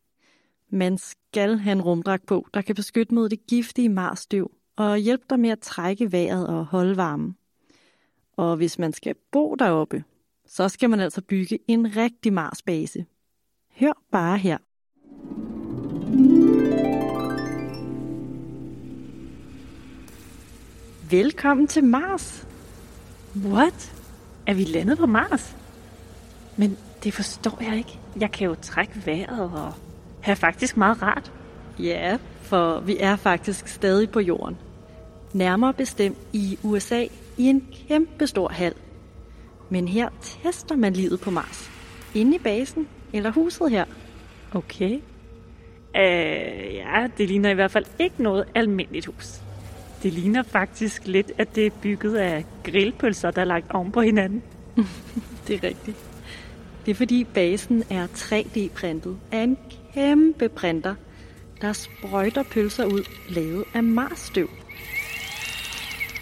Man 0.70 0.98
skal 0.98 1.58
have 1.58 1.72
en 1.72 1.82
rumdragt 1.82 2.26
på, 2.26 2.46
der 2.54 2.62
kan 2.62 2.74
beskytte 2.74 3.14
mod 3.14 3.28
det 3.28 3.46
giftige 3.46 3.88
Mars-støv 3.88 4.50
og 4.76 4.98
hjælpe 4.98 5.24
dig 5.30 5.40
med 5.40 5.50
at 5.50 5.58
trække 5.58 6.12
vejret 6.12 6.46
og 6.46 6.66
holde 6.66 6.96
varmen. 6.96 7.36
Og 8.36 8.56
hvis 8.56 8.78
man 8.78 8.92
skal 8.92 9.14
bo 9.32 9.54
deroppe, 9.54 10.04
så 10.46 10.68
skal 10.68 10.90
man 10.90 11.00
altså 11.00 11.22
bygge 11.22 11.58
en 11.68 11.96
rigtig 11.96 12.32
Mars-base. 12.32 13.06
Hør 13.80 14.02
bare 14.12 14.38
her. 14.38 14.58
Velkommen 21.10 21.66
til 21.66 21.84
Mars. 21.84 22.46
What? 23.44 23.92
Er 24.46 24.54
vi 24.54 24.64
landet 24.64 24.98
på 24.98 25.06
Mars? 25.06 25.56
Men 26.56 26.78
det 27.04 27.14
forstår 27.14 27.58
jeg 27.60 27.76
ikke. 27.76 27.98
Jeg 28.20 28.30
kan 28.30 28.46
jo 28.46 28.56
trække 28.62 29.02
vejret 29.06 29.40
og 29.40 29.72
have 30.20 30.36
faktisk 30.36 30.76
meget 30.76 31.02
rart. 31.02 31.32
Ja, 31.78 32.18
for 32.42 32.80
vi 32.80 32.96
er 33.00 33.16
faktisk 33.16 33.68
stadig 33.68 34.10
på 34.10 34.20
jorden. 34.20 34.56
Nærmere 35.32 35.74
bestemt 35.74 36.18
i 36.32 36.58
USA 36.62 37.06
i 37.36 37.44
en 37.44 37.68
kæmpe 37.88 38.26
stor 38.26 38.48
hal. 38.48 38.74
Men 39.70 39.88
her 39.88 40.08
tester 40.20 40.76
man 40.76 40.92
livet 40.92 41.20
på 41.20 41.30
Mars. 41.30 41.70
Inde 42.14 42.36
i 42.36 42.38
basen 42.38 42.88
eller 43.12 43.30
huset 43.30 43.70
her. 43.70 43.84
Okay. 44.54 45.00
Øh, 45.96 46.74
ja, 46.74 47.08
det 47.18 47.28
ligner 47.28 47.50
i 47.50 47.54
hvert 47.54 47.70
fald 47.70 47.84
ikke 47.98 48.22
noget 48.22 48.44
almindeligt 48.54 49.06
hus. 49.06 49.45
Det 50.02 50.12
ligner 50.12 50.42
faktisk 50.42 51.06
lidt, 51.06 51.32
at 51.38 51.54
det 51.54 51.66
er 51.66 51.70
bygget 51.82 52.16
af 52.16 52.44
grillpølser, 52.64 53.30
der 53.30 53.40
er 53.40 53.44
lagt 53.44 53.70
oven 53.70 53.92
på 53.92 54.00
hinanden. 54.00 54.42
Det 55.46 55.54
er 55.54 55.68
rigtigt. 55.68 55.96
Det 56.86 56.90
er 56.90 56.94
fordi 56.94 57.24
basen 57.24 57.82
er 57.90 58.06
3D-printet 58.06 59.16
af 59.32 59.38
en 59.42 59.58
kæmpe 59.94 60.48
printer, 60.48 60.94
der 61.60 61.72
sprøjter 61.72 62.42
pølser 62.42 62.84
ud 62.84 63.02
lavet 63.28 63.64
af 63.74 63.82
marsstøv. 63.82 64.50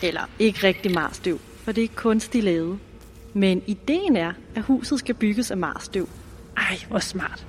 Eller 0.02 0.30
ikke 0.38 0.66
rigtig 0.66 0.92
marsstøv, 0.92 1.38
for 1.38 1.72
det 1.72 1.84
er 1.84 1.88
kunstigt 1.94 2.44
lavet. 2.44 2.78
Men 3.34 3.62
ideen 3.66 4.16
er, 4.16 4.32
at 4.54 4.62
huset 4.62 4.98
skal 4.98 5.14
bygges 5.14 5.50
af 5.50 5.56
marsstøv. 5.56 6.08
Ej, 6.56 6.78
hvor 6.88 6.98
smart. 6.98 7.46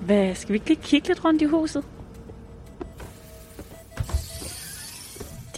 Hvad, 0.00 0.34
skal 0.34 0.52
vi 0.52 0.54
ikke 0.54 0.68
lige 0.68 0.80
kigge 0.82 1.08
lidt 1.08 1.24
rundt 1.24 1.42
i 1.42 1.44
huset? 1.44 1.84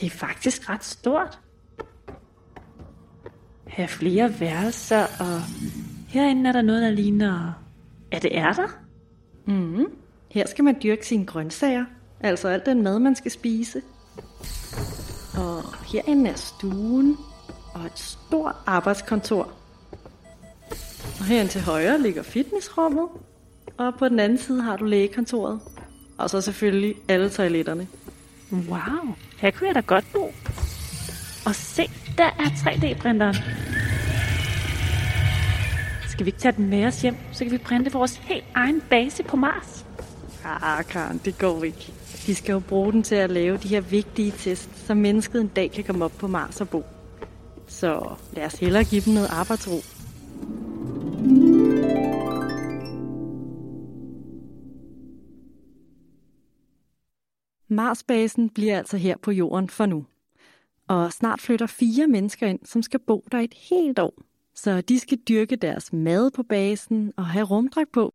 Det 0.01 0.07
er 0.07 0.11
faktisk 0.11 0.69
ret 0.69 0.85
stort. 0.85 1.39
Her 3.67 3.85
er 3.85 3.89
flere 3.89 4.41
værelser, 4.41 5.03
og 5.03 5.41
herinde 6.09 6.49
er 6.49 6.53
der 6.53 6.63
noget, 6.63 6.83
der 6.83 6.91
ligner... 6.91 7.53
Er 8.11 8.19
det 8.19 8.31
ærter? 8.33 8.69
Mm. 9.45 9.87
Her 10.31 10.47
skal 10.47 10.65
man 10.65 10.77
dyrke 10.83 11.07
sine 11.07 11.27
grøntsager, 11.27 11.85
altså 12.21 12.49
alt 12.49 12.67
den 12.67 12.83
mad, 12.83 12.99
man 12.99 13.17
skal 13.17 13.31
spise. 13.31 13.83
Og 15.37 15.63
herinde 15.87 16.31
er 16.31 16.35
stuen 16.35 17.17
og 17.75 17.87
et 17.87 17.99
stort 17.99 18.55
arbejdskontor. 18.67 19.53
Og 21.19 21.25
herinde 21.25 21.51
til 21.51 21.61
højre 21.61 22.03
ligger 22.03 22.23
fitnessrummet, 22.23 23.09
og 23.77 23.95
på 23.99 24.09
den 24.09 24.19
anden 24.19 24.39
side 24.39 24.63
har 24.63 24.77
du 24.77 24.85
lægekontoret. 24.85 25.61
Og 26.19 26.31
så 26.31 26.41
selvfølgelig 26.41 26.95
alle 27.09 27.31
toiletterne. 27.31 27.87
Wow, 28.53 29.15
her 29.37 29.51
kunne 29.51 29.67
jeg 29.67 29.75
da 29.75 29.81
godt 29.81 30.05
bo. 30.13 30.35
Og 31.47 31.55
se, 31.55 31.91
der 32.19 32.25
er 32.25 32.49
3D-printeren. 32.63 33.37
Skal 36.09 36.27
vi 36.27 36.29
ikke 36.29 36.39
tage 36.39 36.53
den 36.53 36.69
med 36.71 36.85
os 36.85 37.03
hjem, 37.03 37.17
så 37.33 37.45
kan 37.45 37.53
vi 37.53 37.59
printe 37.59 37.93
vores 37.93 38.17
helt 38.17 38.45
egen 38.55 38.83
base 38.91 39.23
på 39.23 39.37
Mars? 39.37 39.87
Ah, 40.45 40.85
Karen, 40.85 41.21
det 41.25 41.39
går 41.39 41.65
ikke. 41.65 41.93
De 42.27 42.35
skal 42.35 42.53
jo 42.53 42.59
bruge 42.59 42.93
den 42.93 43.03
til 43.03 43.15
at 43.15 43.31
lave 43.31 43.57
de 43.57 43.69
her 43.69 43.81
vigtige 43.81 44.33
tests, 44.39 44.87
så 44.87 44.95
mennesket 44.95 45.41
en 45.41 45.49
dag 45.49 45.71
kan 45.71 45.85
komme 45.85 46.05
op 46.05 46.13
på 46.19 46.27
Mars 46.27 46.61
og 46.61 46.69
bo. 46.69 46.85
Så 47.69 48.15
lad 48.33 48.45
os 48.45 48.55
hellere 48.55 48.85
give 48.85 49.01
dem 49.01 49.15
noget 49.15 49.29
arbejdsro. 49.31 49.96
Marsbasen 57.77 58.51
bliver 58.51 58.79
altså 58.79 58.97
her 58.97 59.17
på 59.17 59.31
jorden 59.31 59.69
for 59.69 59.87
nu. 59.87 60.07
Og 60.89 61.13
snart 61.13 61.41
flytter 61.41 61.67
fire 61.67 62.07
mennesker 62.07 62.47
ind, 62.47 62.59
som 62.65 62.83
skal 62.83 63.01
bo 63.01 63.25
der 63.33 63.39
et 63.39 63.55
helt 63.55 63.99
år. 63.99 64.15
Så 64.55 64.81
de 64.81 64.99
skal 64.99 65.19
dyrke 65.19 65.57
deres 65.57 65.93
mad 65.93 66.31
på 66.31 66.43
basen 66.43 67.13
og 67.17 67.27
have 67.27 67.47
rumdragt 67.47 67.93
på. 67.93 68.15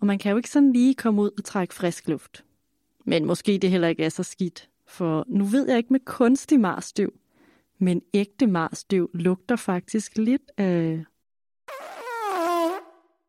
Og 0.00 0.06
man 0.06 0.18
kan 0.18 0.30
jo 0.30 0.36
ikke 0.36 0.50
sådan 0.50 0.72
lige 0.72 0.94
komme 0.94 1.22
ud 1.22 1.30
og 1.38 1.44
trække 1.44 1.74
frisk 1.74 2.08
luft. 2.08 2.44
Men 3.04 3.24
måske 3.24 3.58
det 3.58 3.70
heller 3.70 3.88
ikke 3.88 4.04
er 4.04 4.08
så 4.08 4.22
skidt, 4.22 4.68
for 4.86 5.24
nu 5.28 5.44
ved 5.44 5.68
jeg 5.68 5.76
ikke 5.76 5.92
med 5.92 6.00
kunstig 6.00 6.60
marsstøv. 6.60 7.12
Men 7.78 8.02
ægte 8.14 8.46
marsstøv 8.46 9.10
lugter 9.14 9.56
faktisk 9.56 10.16
lidt 10.16 10.50
af... 10.56 11.04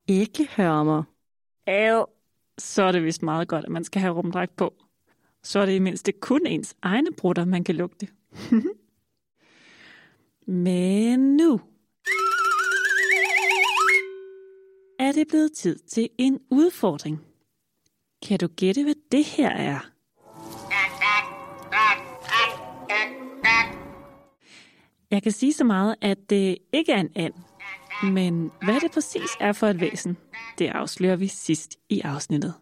Æggehørmer. 0.08 1.04
Æv. 1.68 2.06
Så 2.58 2.84
er 2.84 2.92
det 2.92 3.04
vist 3.04 3.24
meget 3.24 3.48
godt, 3.48 3.66
at 3.66 3.72
man 3.72 3.84
skal 3.84 4.02
have 4.02 4.14
rumdragt 4.14 4.56
på. 4.56 4.74
Så 5.44 5.60
er 5.60 5.66
det 5.66 5.76
i 5.76 5.80
mindste 5.80 6.12
kun 6.12 6.46
ens 6.46 6.76
egne 6.82 7.12
brutter, 7.12 7.46
man 7.46 7.64
kan 7.64 7.76
lugte. 7.76 8.08
Men 10.48 11.38
nu 11.38 11.62
er 15.00 15.12
det 15.12 15.28
blevet 15.28 15.52
tid 15.52 15.80
til 15.80 16.10
en 16.18 16.40
udfordring. 16.50 17.22
Kan 18.28 18.40
du 18.40 18.48
gætte, 18.48 18.84
hvad 18.84 18.96
det 19.12 19.26
her 19.26 19.50
er? 19.50 19.80
Jeg 25.12 25.24
kan 25.24 25.32
sige 25.32 25.54
så 25.54 25.64
meget, 25.64 25.96
at 26.02 26.30
det 26.30 26.58
ikke 26.74 26.92
er 26.92 27.00
en 27.00 27.12
and. 27.16 27.34
Men 28.04 28.52
hvad 28.64 28.80
det 28.80 28.92
præcis 28.92 29.30
er 29.40 29.54
for 29.54 29.68
et 29.68 29.80
væsen, 29.80 30.18
det 30.58 30.68
afslører 30.68 31.16
vi 31.16 31.28
sidst 31.28 31.78
i 31.90 32.00
afsnittet. 32.00 32.54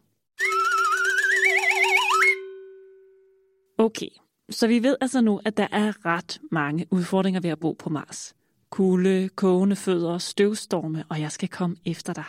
Okay, 3.87 4.09
så 4.49 4.67
vi 4.67 4.83
ved 4.83 4.97
altså 5.01 5.21
nu, 5.21 5.41
at 5.45 5.57
der 5.57 5.67
er 5.71 6.05
ret 6.05 6.41
mange 6.51 6.87
udfordringer 6.91 7.39
ved 7.39 7.49
at 7.49 7.59
bo 7.59 7.73
på 7.73 7.89
Mars. 7.89 8.35
Kulde, 8.69 9.29
kogende 9.29 9.75
fødder, 9.75 10.17
støvstorme, 10.17 11.03
og 11.09 11.21
jeg 11.21 11.31
skal 11.31 11.49
komme 11.49 11.75
efter 11.85 12.13
dig. 12.13 12.23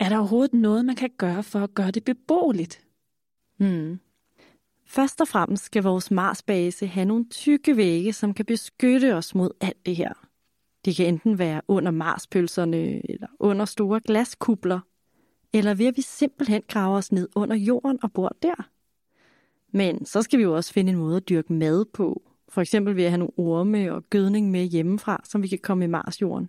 Er 0.00 0.08
der 0.08 0.18
overhovedet 0.18 0.54
noget, 0.54 0.84
man 0.84 0.96
kan 0.96 1.10
gøre 1.18 1.42
for 1.42 1.58
at 1.58 1.74
gøre 1.74 1.90
det 1.90 2.04
beboeligt? 2.04 2.84
Hmm. 3.56 4.00
Først 4.86 5.20
og 5.20 5.28
fremmest 5.28 5.64
skal 5.64 5.82
vores 5.82 6.10
Marsbase 6.10 6.86
have 6.86 7.06
nogle 7.06 7.24
tykke 7.28 7.76
vægge, 7.76 8.12
som 8.12 8.34
kan 8.34 8.44
beskytte 8.44 9.14
os 9.14 9.34
mod 9.34 9.50
alt 9.60 9.86
det 9.86 9.96
her. 9.96 10.12
Det 10.84 10.96
kan 10.96 11.06
enten 11.06 11.38
være 11.38 11.62
under 11.68 11.90
Marspølserne 11.90 13.10
eller 13.10 13.28
under 13.38 13.64
store 13.64 14.00
glaskubler, 14.00 14.80
eller 15.52 15.74
ved 15.74 15.86
at 15.86 15.96
vi 15.96 16.02
simpelthen 16.02 16.62
graver 16.68 16.96
os 16.96 17.12
ned 17.12 17.28
under 17.34 17.56
jorden 17.56 17.98
og 18.02 18.12
bor 18.12 18.36
der. 18.42 18.70
Men 19.72 20.06
så 20.06 20.22
skal 20.22 20.38
vi 20.38 20.42
jo 20.42 20.56
også 20.56 20.72
finde 20.72 20.92
en 20.92 20.98
måde 20.98 21.16
at 21.16 21.28
dyrke 21.28 21.52
mad 21.52 21.84
på. 21.84 22.22
For 22.48 22.60
eksempel 22.60 22.96
ved 22.96 23.04
at 23.04 23.10
have 23.10 23.18
nogle 23.18 23.32
orme 23.36 23.92
og 23.92 24.04
gødning 24.10 24.50
med 24.50 24.64
hjemmefra, 24.64 25.20
som 25.24 25.42
vi 25.42 25.48
kan 25.48 25.58
komme 25.58 25.84
i 25.84 25.88
Marsjorden. 25.88 26.48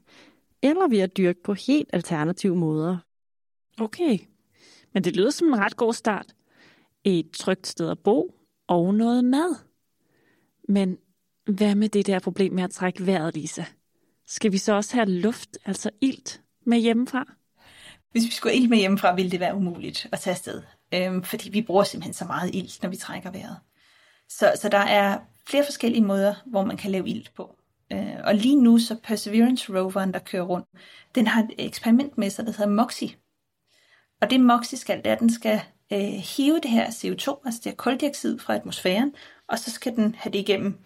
Eller 0.62 0.88
ved 0.88 1.00
at 1.00 1.18
dyrke 1.18 1.44
på 1.44 1.54
helt 1.54 1.90
alternative 1.94 2.56
måder. 2.56 2.98
Okay, 3.80 4.20
men 4.94 5.04
det 5.04 5.16
lyder 5.16 5.30
som 5.30 5.48
en 5.48 5.60
ret 5.60 5.78
god 5.78 5.94
start. 5.94 6.26
Et 7.04 7.32
trygt 7.32 7.68
sted 7.68 7.90
at 7.90 8.00
bo 8.00 8.36
og 8.68 8.96
noget 8.96 9.26
mad. 9.26 9.56
Men 10.70 10.98
hvad 11.46 11.76
med 11.76 11.90
det 11.90 12.08
der 12.08 12.20
problem 12.20 12.54
med 12.54 12.64
at 12.64 12.72
trække 12.72 13.06
vejret, 13.06 13.36
Lisa? 13.36 13.66
Skal 14.28 14.52
vi 14.52 14.58
så 14.58 14.74
også 14.74 14.96
have 14.96 15.10
luft, 15.10 15.58
altså 15.66 15.90
ilt, 16.02 16.42
med 16.66 16.78
hjemmefra? 16.78 17.26
Hvis 18.12 18.26
vi 18.26 18.32
skulle 18.32 18.56
ild 18.56 18.70
med 18.70 18.78
hjemmefra, 18.78 19.16
ville 19.16 19.32
det 19.32 19.40
være 19.40 19.56
umuligt 19.56 20.08
at 20.12 20.20
tage 20.20 20.32
afsted. 20.32 20.62
Øhm, 20.94 21.24
fordi 21.24 21.50
vi 21.50 21.62
bruger 21.62 21.84
simpelthen 21.84 22.14
så 22.14 22.26
meget 22.26 22.56
ilt, 22.56 22.84
når 22.84 22.90
vi 22.90 22.96
trækker 22.96 23.32
vejret. 23.32 23.58
Så, 24.30 24.54
så 24.56 24.70
der 24.70 24.78
er 24.78 25.20
flere 25.48 25.66
forskellige 25.66 26.04
måder, 26.04 26.36
hvor 26.46 26.66
man 26.66 26.78
kan 26.78 26.92
lave 26.92 27.10
ilt 27.10 27.34
på. 27.36 27.56
Øh, 27.92 28.16
og 28.24 28.36
lige 28.36 28.56
nu, 28.56 28.78
så 28.78 28.96
Perseverance 29.04 29.74
roveren, 29.74 30.14
der 30.14 30.20
kører 30.20 30.44
rundt, 30.44 30.68
den 31.16 31.28
har 31.28 31.44
et 31.44 31.52
eksperiment 31.58 32.18
med 32.18 32.30
sig, 32.30 32.46
der 32.46 32.52
hedder 32.52 32.72
MOXIE. 32.72 33.10
Og 34.22 34.30
det 34.30 34.40
MOXIE 34.40 34.78
skal, 34.78 34.98
det 34.98 35.08
er, 35.08 35.14
at 35.14 35.20
den 35.20 35.34
skal 35.34 35.62
øh, 35.94 36.00
hive 36.00 36.60
det 36.60 36.72
her 36.72 36.86
CO2, 36.88 37.42
altså 37.46 37.62
det 37.64 37.72
her 37.72 37.76
koldioxid 37.76 38.40
fra 38.40 38.56
atmosfæren, 38.56 39.16
og 39.48 39.60
så 39.60 39.72
skal 39.72 39.96
den 39.96 40.16
have 40.16 40.34
det 40.34 40.40
igennem 40.40 40.78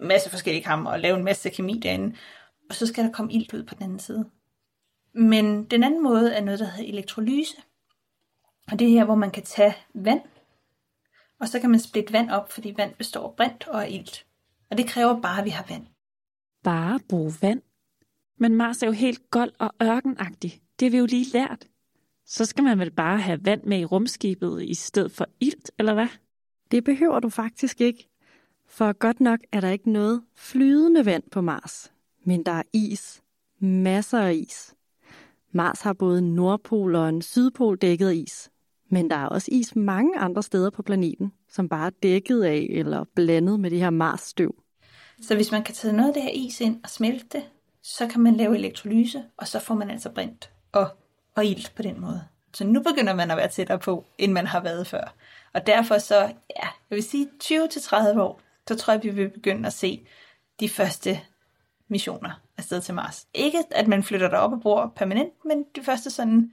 masse 0.00 0.30
forskellige 0.30 0.64
kammer 0.64 0.90
og 0.90 1.00
lave 1.00 1.16
en 1.16 1.24
masse 1.24 1.50
kemi 1.50 1.80
derinde, 1.82 2.16
og 2.68 2.74
så 2.74 2.86
skal 2.86 3.04
der 3.04 3.12
komme 3.12 3.32
ilt 3.32 3.54
ud 3.54 3.62
på 3.62 3.74
den 3.74 3.82
anden 3.82 3.98
side. 3.98 4.30
Men 5.14 5.64
den 5.64 5.84
anden 5.84 6.02
måde 6.02 6.34
er 6.34 6.40
noget, 6.44 6.60
der 6.60 6.66
hedder 6.66 6.88
elektrolyse. 6.88 7.56
Og 8.72 8.78
det 8.78 8.86
er 8.86 8.90
her, 8.90 9.04
hvor 9.04 9.14
man 9.14 9.30
kan 9.30 9.42
tage 9.42 9.76
vand, 9.94 10.20
og 11.40 11.48
så 11.48 11.60
kan 11.60 11.70
man 11.70 11.80
splitte 11.80 12.12
vand 12.12 12.30
op, 12.30 12.52
fordi 12.52 12.74
vand 12.76 12.94
består 12.94 13.28
af 13.28 13.36
brint 13.36 13.68
og 13.68 13.84
af 13.84 13.90
ilt. 13.90 14.26
Og 14.70 14.78
det 14.78 14.88
kræver 14.88 15.20
bare, 15.20 15.38
at 15.38 15.44
vi 15.44 15.50
har 15.50 15.64
vand. 15.68 15.86
Bare 16.64 17.00
bruge 17.08 17.32
vand? 17.40 17.62
Men 18.38 18.54
Mars 18.54 18.82
er 18.82 18.86
jo 18.86 18.92
helt 18.92 19.30
gold 19.30 19.52
og 19.58 19.74
ørkenagtig. 19.82 20.62
Det 20.80 20.86
har 20.86 20.90
vi 20.90 20.98
jo 20.98 21.06
lige 21.06 21.32
lært. 21.32 21.66
Så 22.26 22.44
skal 22.44 22.64
man 22.64 22.78
vel 22.78 22.90
bare 22.90 23.18
have 23.18 23.44
vand 23.44 23.62
med 23.62 23.80
i 23.80 23.84
rumskibet 23.84 24.62
i 24.62 24.74
stedet 24.74 25.12
for 25.12 25.26
ilt, 25.40 25.70
eller 25.78 25.94
hvad? 25.94 26.08
Det 26.70 26.84
behøver 26.84 27.20
du 27.20 27.28
faktisk 27.28 27.80
ikke. 27.80 28.08
For 28.68 28.92
godt 28.92 29.20
nok 29.20 29.40
er 29.52 29.60
der 29.60 29.70
ikke 29.70 29.90
noget 29.90 30.22
flydende 30.34 31.06
vand 31.06 31.22
på 31.30 31.40
Mars. 31.40 31.92
Men 32.24 32.42
der 32.42 32.52
er 32.52 32.62
is. 32.72 33.22
Masser 33.58 34.18
af 34.18 34.34
is. 34.34 34.74
Mars 35.52 35.80
har 35.80 35.92
både 35.92 36.18
en 36.18 36.34
nordpol 36.34 36.94
og 36.94 37.08
en 37.08 37.22
sydpol 37.22 37.76
dækket 37.76 38.08
af 38.08 38.14
is. 38.14 38.50
Men 38.88 39.10
der 39.10 39.16
er 39.16 39.26
også 39.26 39.48
is 39.52 39.76
mange 39.76 40.18
andre 40.18 40.42
steder 40.42 40.70
på 40.70 40.82
planeten, 40.82 41.32
som 41.48 41.68
bare 41.68 41.86
er 41.86 41.90
dækket 42.02 42.42
af 42.42 42.66
eller 42.70 43.04
blandet 43.14 43.60
med 43.60 43.70
det 43.70 43.80
her 43.80 43.90
Mars-støv. 43.90 44.54
Så 45.22 45.34
hvis 45.34 45.52
man 45.52 45.62
kan 45.62 45.74
tage 45.74 45.96
noget 45.96 46.08
af 46.08 46.14
det 46.14 46.22
her 46.22 46.30
is 46.32 46.60
ind 46.60 46.80
og 46.84 46.90
smelte 46.90 47.26
det, 47.32 47.44
så 47.82 48.06
kan 48.06 48.20
man 48.20 48.34
lave 48.34 48.56
elektrolyse, 48.58 49.24
og 49.36 49.48
så 49.48 49.58
får 49.60 49.74
man 49.74 49.90
altså 49.90 50.10
brint 50.10 50.50
og, 50.72 50.88
og 51.34 51.44
ilt 51.44 51.72
på 51.76 51.82
den 51.82 52.00
måde. 52.00 52.24
Så 52.52 52.64
nu 52.64 52.82
begynder 52.82 53.14
man 53.14 53.30
at 53.30 53.36
være 53.36 53.48
tættere 53.48 53.78
på, 53.78 54.04
end 54.18 54.32
man 54.32 54.46
har 54.46 54.60
været 54.60 54.86
før. 54.86 55.14
Og 55.52 55.66
derfor 55.66 55.98
så, 55.98 56.16
ja, 56.56 56.68
jeg 56.90 56.96
vil 56.96 57.02
sige 57.02 57.28
20-30 57.44 58.20
år, 58.20 58.40
så 58.68 58.76
tror 58.76 58.92
jeg, 58.92 59.02
vi 59.02 59.10
vil 59.10 59.28
begynde 59.28 59.66
at 59.66 59.72
se 59.72 60.06
de 60.60 60.68
første 60.68 61.20
missioner 61.88 62.40
afsted 62.58 62.80
til 62.80 62.94
Mars. 62.94 63.26
Ikke 63.34 63.58
at 63.70 63.88
man 63.88 64.02
flytter 64.02 64.28
derop 64.28 64.52
og 64.52 64.60
bor 64.60 64.92
permanent, 64.96 65.32
men 65.44 65.64
de 65.76 65.82
første 65.82 66.10
sådan, 66.10 66.52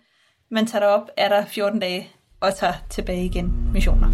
man 0.49 0.65
tager 0.65 0.85
derop, 0.85 1.09
er 1.17 1.29
der 1.29 1.45
14 1.45 1.79
dage 1.79 2.11
og 2.43 2.55
tager 2.55 2.73
tilbage 2.89 3.25
igen 3.25 3.69
missioner. 3.73 4.07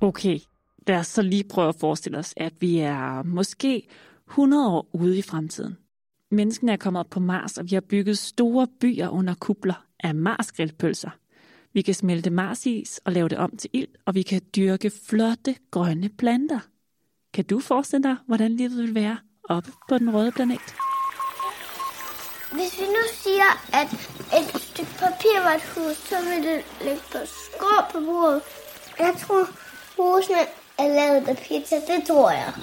Okay, 0.00 0.38
lad 0.86 0.96
os 0.96 1.06
så 1.06 1.22
lige 1.22 1.44
prøve 1.44 1.68
at 1.68 1.74
forestille 1.80 2.18
os, 2.18 2.34
at 2.36 2.52
vi 2.60 2.78
er 2.78 3.22
måske 3.22 3.88
100 4.28 4.68
år 4.68 4.88
ude 4.92 5.18
i 5.18 5.22
fremtiden. 5.22 5.76
Menneskene 6.30 6.72
er 6.72 6.76
kommet 6.76 7.00
op 7.00 7.10
på 7.10 7.20
Mars, 7.20 7.58
og 7.58 7.64
vi 7.70 7.74
har 7.74 7.80
bygget 7.80 8.18
store 8.18 8.66
byer 8.80 9.08
under 9.08 9.34
kubler 9.34 9.84
af 10.00 10.14
Mars-grillpølser. 10.14 11.10
Vi 11.72 11.82
kan 11.82 11.94
smelte 11.94 12.30
Marsis 12.30 13.00
og 13.04 13.12
lave 13.12 13.28
det 13.28 13.38
om 13.38 13.56
til 13.56 13.70
ild, 13.72 13.88
og 14.06 14.14
vi 14.14 14.22
kan 14.22 14.40
dyrke 14.56 14.90
flotte 15.08 15.54
grønne 15.70 16.08
planter. 16.08 16.60
Kan 17.34 17.44
du 17.44 17.60
forestille 17.60 18.02
dig, 18.02 18.16
hvordan 18.26 18.56
livet 18.56 18.78
vil 18.78 18.94
være 18.94 19.18
oppe 19.48 19.70
på 19.88 19.98
den 19.98 20.14
røde 20.14 20.32
planet? 20.32 20.74
Hvis 22.54 22.80
vi 22.80 22.86
nu 22.96 23.02
siger, 23.12 23.50
at 23.80 23.88
et 24.38 24.62
stykke 24.62 24.94
papir 24.98 25.36
var 25.42 25.54
et 25.54 25.64
hus, 25.74 25.96
så 25.96 26.16
vil 26.28 26.42
det 26.48 26.64
ligge 26.84 27.02
på 27.12 27.18
skrå 27.24 27.74
på 27.92 27.98
bordet. 28.06 28.42
Jeg 28.98 29.14
tror, 29.18 29.44
husene 29.96 30.38
er 30.78 30.88
lavet 30.88 31.28
af 31.28 31.36
pizza. 31.36 31.76
Det 31.76 32.06
tror 32.06 32.30
jeg. 32.30 32.52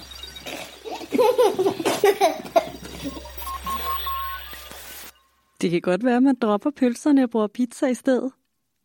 Det 5.61 5.71
kan 5.71 5.81
godt 5.81 6.05
være, 6.05 6.15
at 6.15 6.23
man 6.23 6.35
dropper 6.41 6.71
pølserne 6.71 7.23
og 7.23 7.29
bruger 7.29 7.47
pizza 7.47 7.87
i 7.87 7.93
stedet. 7.93 8.31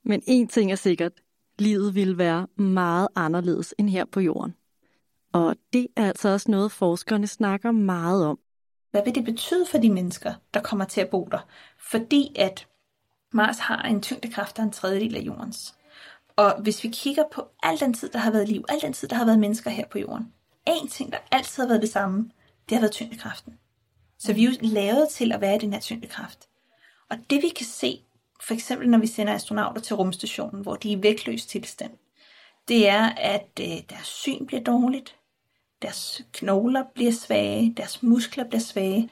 Men 0.04 0.20
én 0.20 0.46
ting 0.46 0.72
er 0.72 0.76
sikkert. 0.76 1.12
Livet 1.58 1.94
ville 1.94 2.18
være 2.18 2.46
meget 2.56 3.08
anderledes 3.14 3.74
end 3.78 3.90
her 3.90 4.04
på 4.04 4.20
jorden. 4.20 4.54
Og 5.32 5.56
det 5.72 5.86
er 5.96 6.06
altså 6.06 6.28
også 6.28 6.50
noget, 6.50 6.72
forskerne 6.72 7.26
snakker 7.26 7.72
meget 7.72 8.26
om. 8.26 8.38
Hvad 8.96 9.04
vil 9.04 9.14
det 9.14 9.24
betyde 9.24 9.66
for 9.66 9.78
de 9.78 9.90
mennesker, 9.90 10.34
der 10.54 10.60
kommer 10.60 10.84
til 10.84 11.00
at 11.00 11.08
bo 11.08 11.28
der? 11.30 11.38
Fordi 11.78 12.32
at 12.38 12.66
Mars 13.32 13.58
har 13.58 13.82
en 13.82 14.02
tyngdekraft, 14.02 14.56
der 14.56 14.62
er 14.62 14.66
en 14.66 14.72
tredjedel 14.72 15.16
af 15.16 15.20
jordens. 15.20 15.74
Og 16.36 16.60
hvis 16.62 16.84
vi 16.84 16.88
kigger 16.88 17.24
på 17.32 17.48
al 17.62 17.80
den 17.80 17.94
tid, 17.94 18.08
der 18.08 18.18
har 18.18 18.30
været 18.30 18.48
liv, 18.48 18.64
al 18.68 18.80
den 18.80 18.92
tid, 18.92 19.08
der 19.08 19.16
har 19.16 19.24
været 19.24 19.38
mennesker 19.38 19.70
her 19.70 19.86
på 19.86 19.98
jorden, 19.98 20.32
en 20.66 20.88
ting, 20.88 21.12
der 21.12 21.18
altid 21.30 21.62
har 21.62 21.68
været 21.68 21.82
det 21.82 21.90
samme, 21.90 22.30
det 22.68 22.76
har 22.76 22.80
været 22.80 22.92
tyngdekraften. 22.92 23.58
Så 24.18 24.32
vi 24.32 24.44
er 24.44 24.50
jo 24.50 24.56
lavet 24.60 25.08
til 25.08 25.32
at 25.32 25.40
være 25.40 25.56
i 25.56 25.58
den 25.58 25.72
her 25.72 25.80
tyngdekraft. 25.80 26.48
Og 27.10 27.16
det 27.30 27.42
vi 27.42 27.48
kan 27.48 27.66
se, 27.66 28.00
for 28.40 28.54
eksempel 28.54 28.90
når 28.90 28.98
vi 28.98 29.06
sender 29.06 29.34
astronauter 29.34 29.80
til 29.80 29.96
rumstationen, 29.96 30.62
hvor 30.62 30.74
de 30.76 30.92
er 30.92 30.96
i 30.96 31.02
vægtløs 31.02 31.46
tilstand, 31.46 31.92
det 32.68 32.88
er, 32.88 33.04
at 33.16 33.50
øh, 33.60 33.66
deres 33.90 34.06
syn 34.06 34.46
bliver 34.46 34.62
dårligt, 34.62 35.16
deres 35.82 36.22
knogler 36.32 36.84
bliver 36.94 37.12
svage, 37.12 37.74
deres 37.76 38.02
muskler 38.02 38.44
bliver 38.44 38.60
svage. 38.60 39.10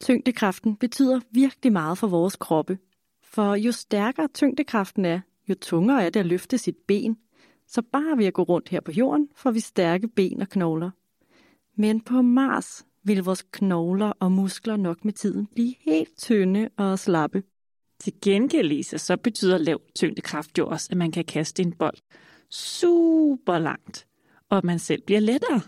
Tyngdekraften 0.00 0.76
betyder 0.76 1.20
virkelig 1.30 1.72
meget 1.72 1.98
for 1.98 2.06
vores 2.06 2.36
kroppe. 2.36 2.78
For 3.22 3.54
jo 3.54 3.72
stærkere 3.72 4.28
tyngdekraften 4.28 5.04
er, 5.04 5.20
jo 5.48 5.54
tungere 5.54 6.04
er 6.04 6.10
det 6.10 6.20
at 6.20 6.26
løfte 6.26 6.58
sit 6.58 6.76
ben. 6.88 7.18
Så 7.66 7.82
bare 7.82 8.18
ved 8.18 8.26
at 8.26 8.34
gå 8.34 8.42
rundt 8.42 8.68
her 8.68 8.80
på 8.80 8.92
jorden, 8.92 9.28
får 9.34 9.50
vi 9.50 9.60
stærke 9.60 10.08
ben 10.08 10.40
og 10.40 10.48
knogler. 10.48 10.90
Men 11.76 12.00
på 12.00 12.22
Mars 12.22 12.86
vil 13.04 13.24
vores 13.24 13.42
knogler 13.52 14.12
og 14.20 14.32
muskler 14.32 14.76
nok 14.76 15.04
med 15.04 15.12
tiden 15.12 15.46
blive 15.54 15.74
helt 15.80 16.18
tynde 16.18 16.68
og 16.76 16.98
slappe. 16.98 17.42
Til 18.00 18.12
gengæld, 18.22 18.68
Lisa, 18.68 18.96
så 18.96 19.16
betyder 19.16 19.58
lav 19.58 19.80
tyngdekraft 19.94 20.58
jo 20.58 20.68
også, 20.68 20.88
at 20.90 20.96
man 20.96 21.12
kan 21.12 21.24
kaste 21.24 21.62
en 21.62 21.72
bold 21.72 21.98
super 22.52 23.58
langt, 23.58 24.06
og 24.52 24.60
man 24.64 24.78
selv 24.78 25.02
bliver 25.02 25.20
lettere. 25.20 25.60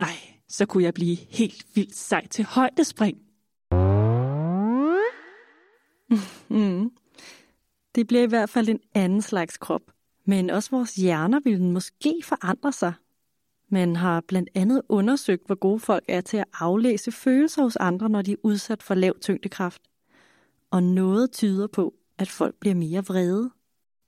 Ej, 0.00 0.16
så 0.48 0.66
kunne 0.66 0.84
jeg 0.84 0.94
blive 0.94 1.16
helt 1.16 1.66
vildt 1.74 1.96
sej 1.96 2.26
til 2.26 2.44
højdespring. 2.44 3.18
Mm. 6.48 6.90
Det 7.94 8.06
bliver 8.06 8.22
i 8.22 8.26
hvert 8.26 8.50
fald 8.50 8.68
en 8.68 8.80
anden 8.94 9.22
slags 9.22 9.58
krop. 9.58 9.82
Men 10.24 10.50
også 10.50 10.70
vores 10.70 10.94
hjerner 10.94 11.40
vil 11.44 11.62
måske 11.62 12.22
forandre 12.24 12.72
sig. 12.72 12.92
Man 13.68 13.96
har 13.96 14.20
blandt 14.28 14.50
andet 14.54 14.82
undersøgt, 14.88 15.46
hvor 15.46 15.54
gode 15.54 15.80
folk 15.80 16.04
er 16.08 16.20
til 16.20 16.36
at 16.36 16.44
aflæse 16.54 17.12
følelser 17.12 17.62
hos 17.62 17.76
andre, 17.76 18.08
når 18.08 18.22
de 18.22 18.32
er 18.32 18.36
udsat 18.42 18.82
for 18.82 18.94
lav 18.94 19.18
tyngdekraft. 19.20 19.82
Og 20.70 20.82
noget 20.82 21.32
tyder 21.32 21.66
på, 21.66 21.94
at 22.18 22.28
folk 22.28 22.54
bliver 22.60 22.74
mere 22.74 23.04
vrede. 23.04 23.50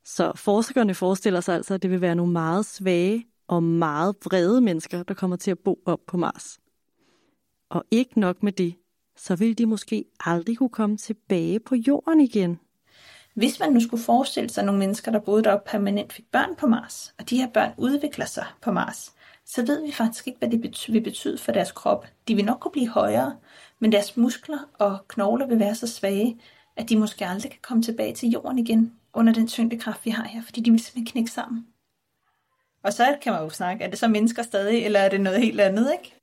Så 0.04 0.32
forskerne 0.36 0.94
forestiller 0.94 1.40
sig 1.40 1.54
altså, 1.54 1.74
at 1.74 1.82
det 1.82 1.90
vil 1.90 2.00
være 2.00 2.14
nogle 2.14 2.32
meget 2.32 2.66
svage 2.66 3.26
og 3.48 3.62
meget 3.62 4.16
vrede 4.24 4.60
mennesker, 4.60 5.02
der 5.02 5.14
kommer 5.14 5.36
til 5.36 5.50
at 5.50 5.58
bo 5.58 5.82
op 5.86 6.00
på 6.06 6.16
Mars. 6.16 6.58
Og 7.70 7.84
ikke 7.90 8.20
nok 8.20 8.42
med 8.42 8.52
det, 8.52 8.74
så 9.16 9.36
vil 9.36 9.58
de 9.58 9.66
måske 9.66 10.04
aldrig 10.20 10.56
kunne 10.58 10.68
komme 10.68 10.96
tilbage 10.96 11.60
på 11.60 11.74
jorden 11.74 12.20
igen. 12.20 12.58
Hvis 13.34 13.60
man 13.60 13.72
nu 13.72 13.80
skulle 13.80 14.02
forestille 14.02 14.50
sig 14.50 14.64
nogle 14.64 14.78
mennesker, 14.78 15.12
der 15.12 15.20
boede 15.20 15.42
deroppe 15.42 15.70
permanent 15.70 16.12
fik 16.12 16.24
børn 16.32 16.56
på 16.58 16.66
Mars, 16.66 17.14
og 17.18 17.30
de 17.30 17.36
her 17.36 17.48
børn 17.48 17.72
udvikler 17.78 18.26
sig 18.26 18.46
på 18.62 18.72
Mars, 18.72 19.12
så 19.46 19.66
ved 19.66 19.86
vi 19.86 19.92
faktisk 19.92 20.26
ikke, 20.26 20.38
hvad 20.38 20.50
det 20.50 20.64
bety- 20.66 20.92
vil 20.92 21.00
betyde 21.00 21.38
for 21.38 21.52
deres 21.52 21.72
krop. 21.72 22.06
De 22.28 22.34
vil 22.34 22.44
nok 22.44 22.60
kunne 22.60 22.72
blive 22.72 22.88
højere, 22.88 23.36
men 23.78 23.92
deres 23.92 24.16
muskler 24.16 24.58
og 24.78 24.98
knogler 25.08 25.46
vil 25.46 25.58
være 25.58 25.74
så 25.74 25.86
svage, 25.86 26.40
at 26.76 26.88
de 26.88 26.96
måske 26.96 27.26
aldrig 27.26 27.50
kan 27.50 27.60
komme 27.62 27.82
tilbage 27.82 28.14
til 28.14 28.28
jorden 28.28 28.58
igen 28.58 28.92
under 29.12 29.32
den 29.32 29.46
tyngdekraft, 29.46 30.04
vi 30.04 30.10
har 30.10 30.24
her, 30.24 30.42
fordi 30.42 30.60
de 30.60 30.70
vil 30.70 30.80
simpelthen 30.80 31.06
knække 31.06 31.30
sammen. 31.30 31.66
Og 32.84 32.92
så 32.92 33.16
kan 33.22 33.32
man 33.32 33.42
jo 33.42 33.50
snakke, 33.50 33.84
er 33.84 33.90
det 33.90 33.98
så 33.98 34.08
mennesker 34.08 34.42
stadig, 34.42 34.84
eller 34.84 35.00
er 35.00 35.08
det 35.08 35.20
noget 35.20 35.40
helt 35.40 35.60
andet, 35.60 35.92
ikke? 35.92 36.14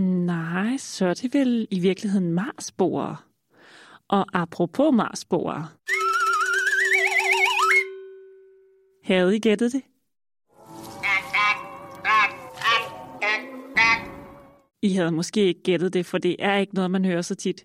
Nej, 0.00 0.76
så 0.76 1.06
er 1.06 1.14
det 1.14 1.34
vel 1.34 1.68
i 1.70 1.78
virkeligheden 1.78 2.32
Marsboere. 2.32 3.16
Og 4.08 4.26
apropos 4.32 4.94
Marsboere. 4.94 5.68
Havde 9.04 9.36
I 9.36 9.38
gættet 9.38 9.72
det? 9.72 9.82
I 14.82 14.94
havde 14.94 15.12
måske 15.12 15.44
ikke 15.44 15.62
gættet 15.62 15.94
det, 15.94 16.06
for 16.06 16.18
det 16.18 16.36
er 16.38 16.56
ikke 16.56 16.74
noget, 16.74 16.90
man 16.90 17.04
hører 17.04 17.22
så 17.22 17.34
tit. 17.34 17.64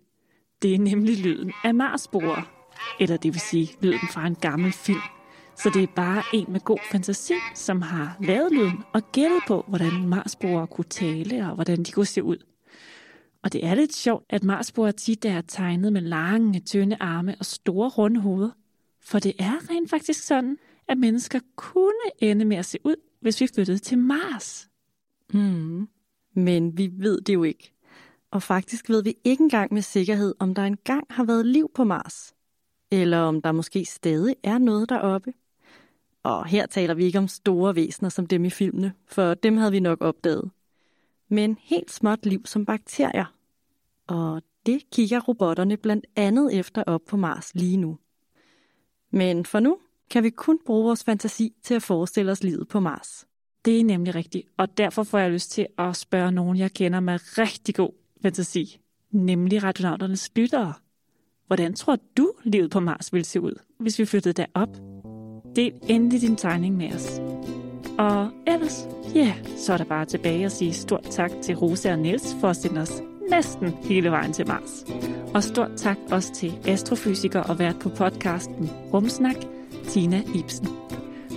Det 0.61 0.75
er 0.75 0.79
nemlig 0.79 1.17
lyden 1.17 1.53
af 1.63 1.73
Marsboere. 1.73 2.43
Eller 2.99 3.17
det 3.17 3.33
vil 3.33 3.41
sige 3.41 3.69
lyden 3.81 4.07
fra 4.13 4.27
en 4.27 4.35
gammel 4.35 4.71
film. 4.71 5.14
Så 5.57 5.71
det 5.73 5.83
er 5.83 5.87
bare 5.95 6.23
en 6.33 6.45
med 6.51 6.59
god 6.59 6.77
fantasi, 6.91 7.33
som 7.55 7.81
har 7.81 8.17
lavet 8.21 8.51
lyden 8.51 8.83
og 8.93 9.11
gættet 9.11 9.39
på, 9.47 9.65
hvordan 9.67 10.07
Marsboere 10.07 10.67
kunne 10.67 10.85
tale 10.89 11.47
og 11.49 11.55
hvordan 11.55 11.83
de 11.83 11.91
kunne 11.91 12.05
se 12.05 12.23
ud. 12.23 12.37
Og 13.43 13.53
det 13.53 13.65
er 13.65 13.75
lidt 13.75 13.95
sjovt, 13.95 14.25
at 14.29 14.43
Marsboere 14.43 14.91
tit 14.91 15.25
er 15.25 15.41
tegnet 15.41 15.93
med 15.93 16.01
lange, 16.01 16.59
tynde 16.59 16.97
arme 16.99 17.35
og 17.39 17.45
store, 17.45 17.89
runde 17.89 18.19
hoveder. 18.19 18.51
For 19.01 19.19
det 19.19 19.33
er 19.39 19.69
rent 19.69 19.89
faktisk 19.89 20.23
sådan, 20.23 20.57
at 20.87 20.97
mennesker 20.97 21.39
kunne 21.55 22.09
ende 22.19 22.45
med 22.45 22.57
at 22.57 22.65
se 22.65 22.77
ud, 22.83 22.95
hvis 23.21 23.41
vi 23.41 23.47
flyttede 23.55 23.77
til 23.77 23.97
Mars. 23.97 24.69
Mm. 25.33 25.87
Men 26.33 26.77
vi 26.77 26.91
ved 26.93 27.21
det 27.21 27.33
jo 27.33 27.43
ikke. 27.43 27.73
Og 28.31 28.43
faktisk 28.43 28.89
ved 28.89 29.03
vi 29.03 29.13
ikke 29.23 29.43
engang 29.43 29.73
med 29.73 29.81
sikkerhed, 29.81 30.35
om 30.39 30.55
der 30.55 30.63
engang 30.63 31.05
har 31.09 31.23
været 31.23 31.45
liv 31.45 31.71
på 31.75 31.83
Mars. 31.83 32.33
Eller 32.91 33.17
om 33.17 33.41
der 33.41 33.51
måske 33.51 33.85
stadig 33.85 34.35
er 34.43 34.57
noget 34.57 34.89
deroppe. 34.89 35.33
Og 36.25 36.45
her 36.45 36.65
taler 36.65 36.93
vi 36.93 37.05
ikke 37.05 37.17
om 37.17 37.27
store 37.27 37.75
væsener 37.75 38.09
som 38.09 38.27
dem 38.27 38.45
i 38.45 38.49
filmene, 38.49 38.93
for 39.07 39.33
dem 39.33 39.57
havde 39.57 39.71
vi 39.71 39.79
nok 39.79 40.01
opdaget. 40.01 40.51
Men 41.29 41.57
helt 41.61 41.91
småt 41.91 42.25
liv 42.25 42.45
som 42.45 42.65
bakterier. 42.65 43.35
Og 44.07 44.41
det 44.65 44.89
kigger 44.91 45.19
robotterne 45.19 45.77
blandt 45.77 46.05
andet 46.15 46.59
efter 46.59 46.83
op 46.83 47.01
på 47.07 47.17
Mars 47.17 47.55
lige 47.55 47.77
nu. 47.77 47.97
Men 49.11 49.45
for 49.45 49.59
nu 49.59 49.77
kan 50.11 50.23
vi 50.23 50.29
kun 50.29 50.59
bruge 50.65 50.83
vores 50.83 51.03
fantasi 51.03 51.53
til 51.63 51.73
at 51.73 51.83
forestille 51.83 52.31
os 52.31 52.43
livet 52.43 52.67
på 52.67 52.79
Mars. 52.79 53.27
Det 53.65 53.79
er 53.79 53.83
nemlig 53.83 54.15
rigtigt, 54.15 54.47
og 54.57 54.77
derfor 54.77 55.03
får 55.03 55.17
jeg 55.17 55.31
lyst 55.31 55.51
til 55.51 55.67
at 55.77 55.95
spørge 55.95 56.31
nogen, 56.31 56.57
jeg 56.57 56.71
kender 56.71 56.99
med 56.99 57.37
rigtig 57.37 57.75
god 57.75 57.91
fantasi, 58.21 58.79
nemlig 59.11 59.63
radionauternes 59.63 60.31
lyttere. 60.35 60.73
Hvordan 61.47 61.73
tror 61.73 61.97
du, 62.17 62.33
livet 62.43 62.71
på 62.71 62.79
Mars 62.79 63.13
ville 63.13 63.25
se 63.25 63.41
ud, 63.41 63.59
hvis 63.79 63.99
vi 63.99 64.05
flyttede 64.05 64.33
derop? 64.33 64.94
Del 65.55 65.71
endelig 65.87 66.21
din 66.21 66.35
tegning 66.35 66.77
med 66.77 66.93
os. 66.93 67.21
Og 67.97 68.29
ellers, 68.47 68.87
ja, 69.15 69.19
yeah, 69.19 69.57
så 69.57 69.73
er 69.73 69.77
der 69.77 69.85
bare 69.85 70.05
tilbage 70.05 70.45
at 70.45 70.51
sige 70.51 70.73
stort 70.73 71.03
tak 71.11 71.31
til 71.43 71.55
Rosa 71.55 71.91
og 71.91 71.99
Niels 71.99 72.35
for 72.39 72.47
at 72.47 72.55
sende 72.55 72.81
os 72.81 73.01
næsten 73.29 73.73
hele 73.83 74.11
vejen 74.11 74.33
til 74.33 74.47
Mars. 74.47 74.85
Og 75.33 75.43
stort 75.43 75.71
tak 75.77 75.97
også 76.11 76.33
til 76.33 76.53
astrofysiker 76.67 77.41
og 77.41 77.59
vært 77.59 77.79
på 77.79 77.89
podcasten 77.89 78.69
Rumsnak, 78.93 79.35
Tina 79.87 80.23
Ibsen. 80.35 80.67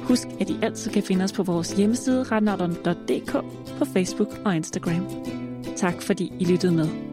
Husk, 0.02 0.28
at 0.40 0.50
I 0.50 0.56
altid 0.62 0.90
kan 0.90 1.02
finde 1.02 1.24
os 1.24 1.32
på 1.32 1.42
vores 1.42 1.72
hjemmeside 1.72 2.22
retnauterne.dk 2.22 3.32
på 3.78 3.84
Facebook 3.84 4.40
og 4.44 4.56
Instagram. 4.56 5.06
Tak 5.76 6.02
fordi 6.02 6.32
I 6.40 6.44
lyttede 6.44 6.72
med. 6.72 7.07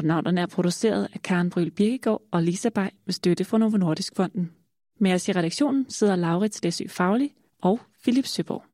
Retnauterne 0.00 0.40
er 0.40 0.46
produceret 0.46 1.08
af 1.14 1.22
Karen 1.22 1.50
Bryl 1.50 1.70
Birkegaard 1.70 2.22
og 2.30 2.42
Lisa 2.42 2.68
Bay 2.68 2.88
med 3.04 3.12
støtte 3.12 3.44
fra 3.44 3.58
Novo 3.58 3.76
Nordisk 3.76 4.16
Fonden. 4.16 4.52
Med 5.00 5.12
os 5.12 5.28
i 5.28 5.32
redaktionen 5.32 5.90
sidder 5.90 6.16
Laurits 6.16 6.64
Læsø 6.64 6.84
Faglig 6.88 7.30
og 7.62 7.80
Philip 8.02 8.26
Søborg. 8.26 8.64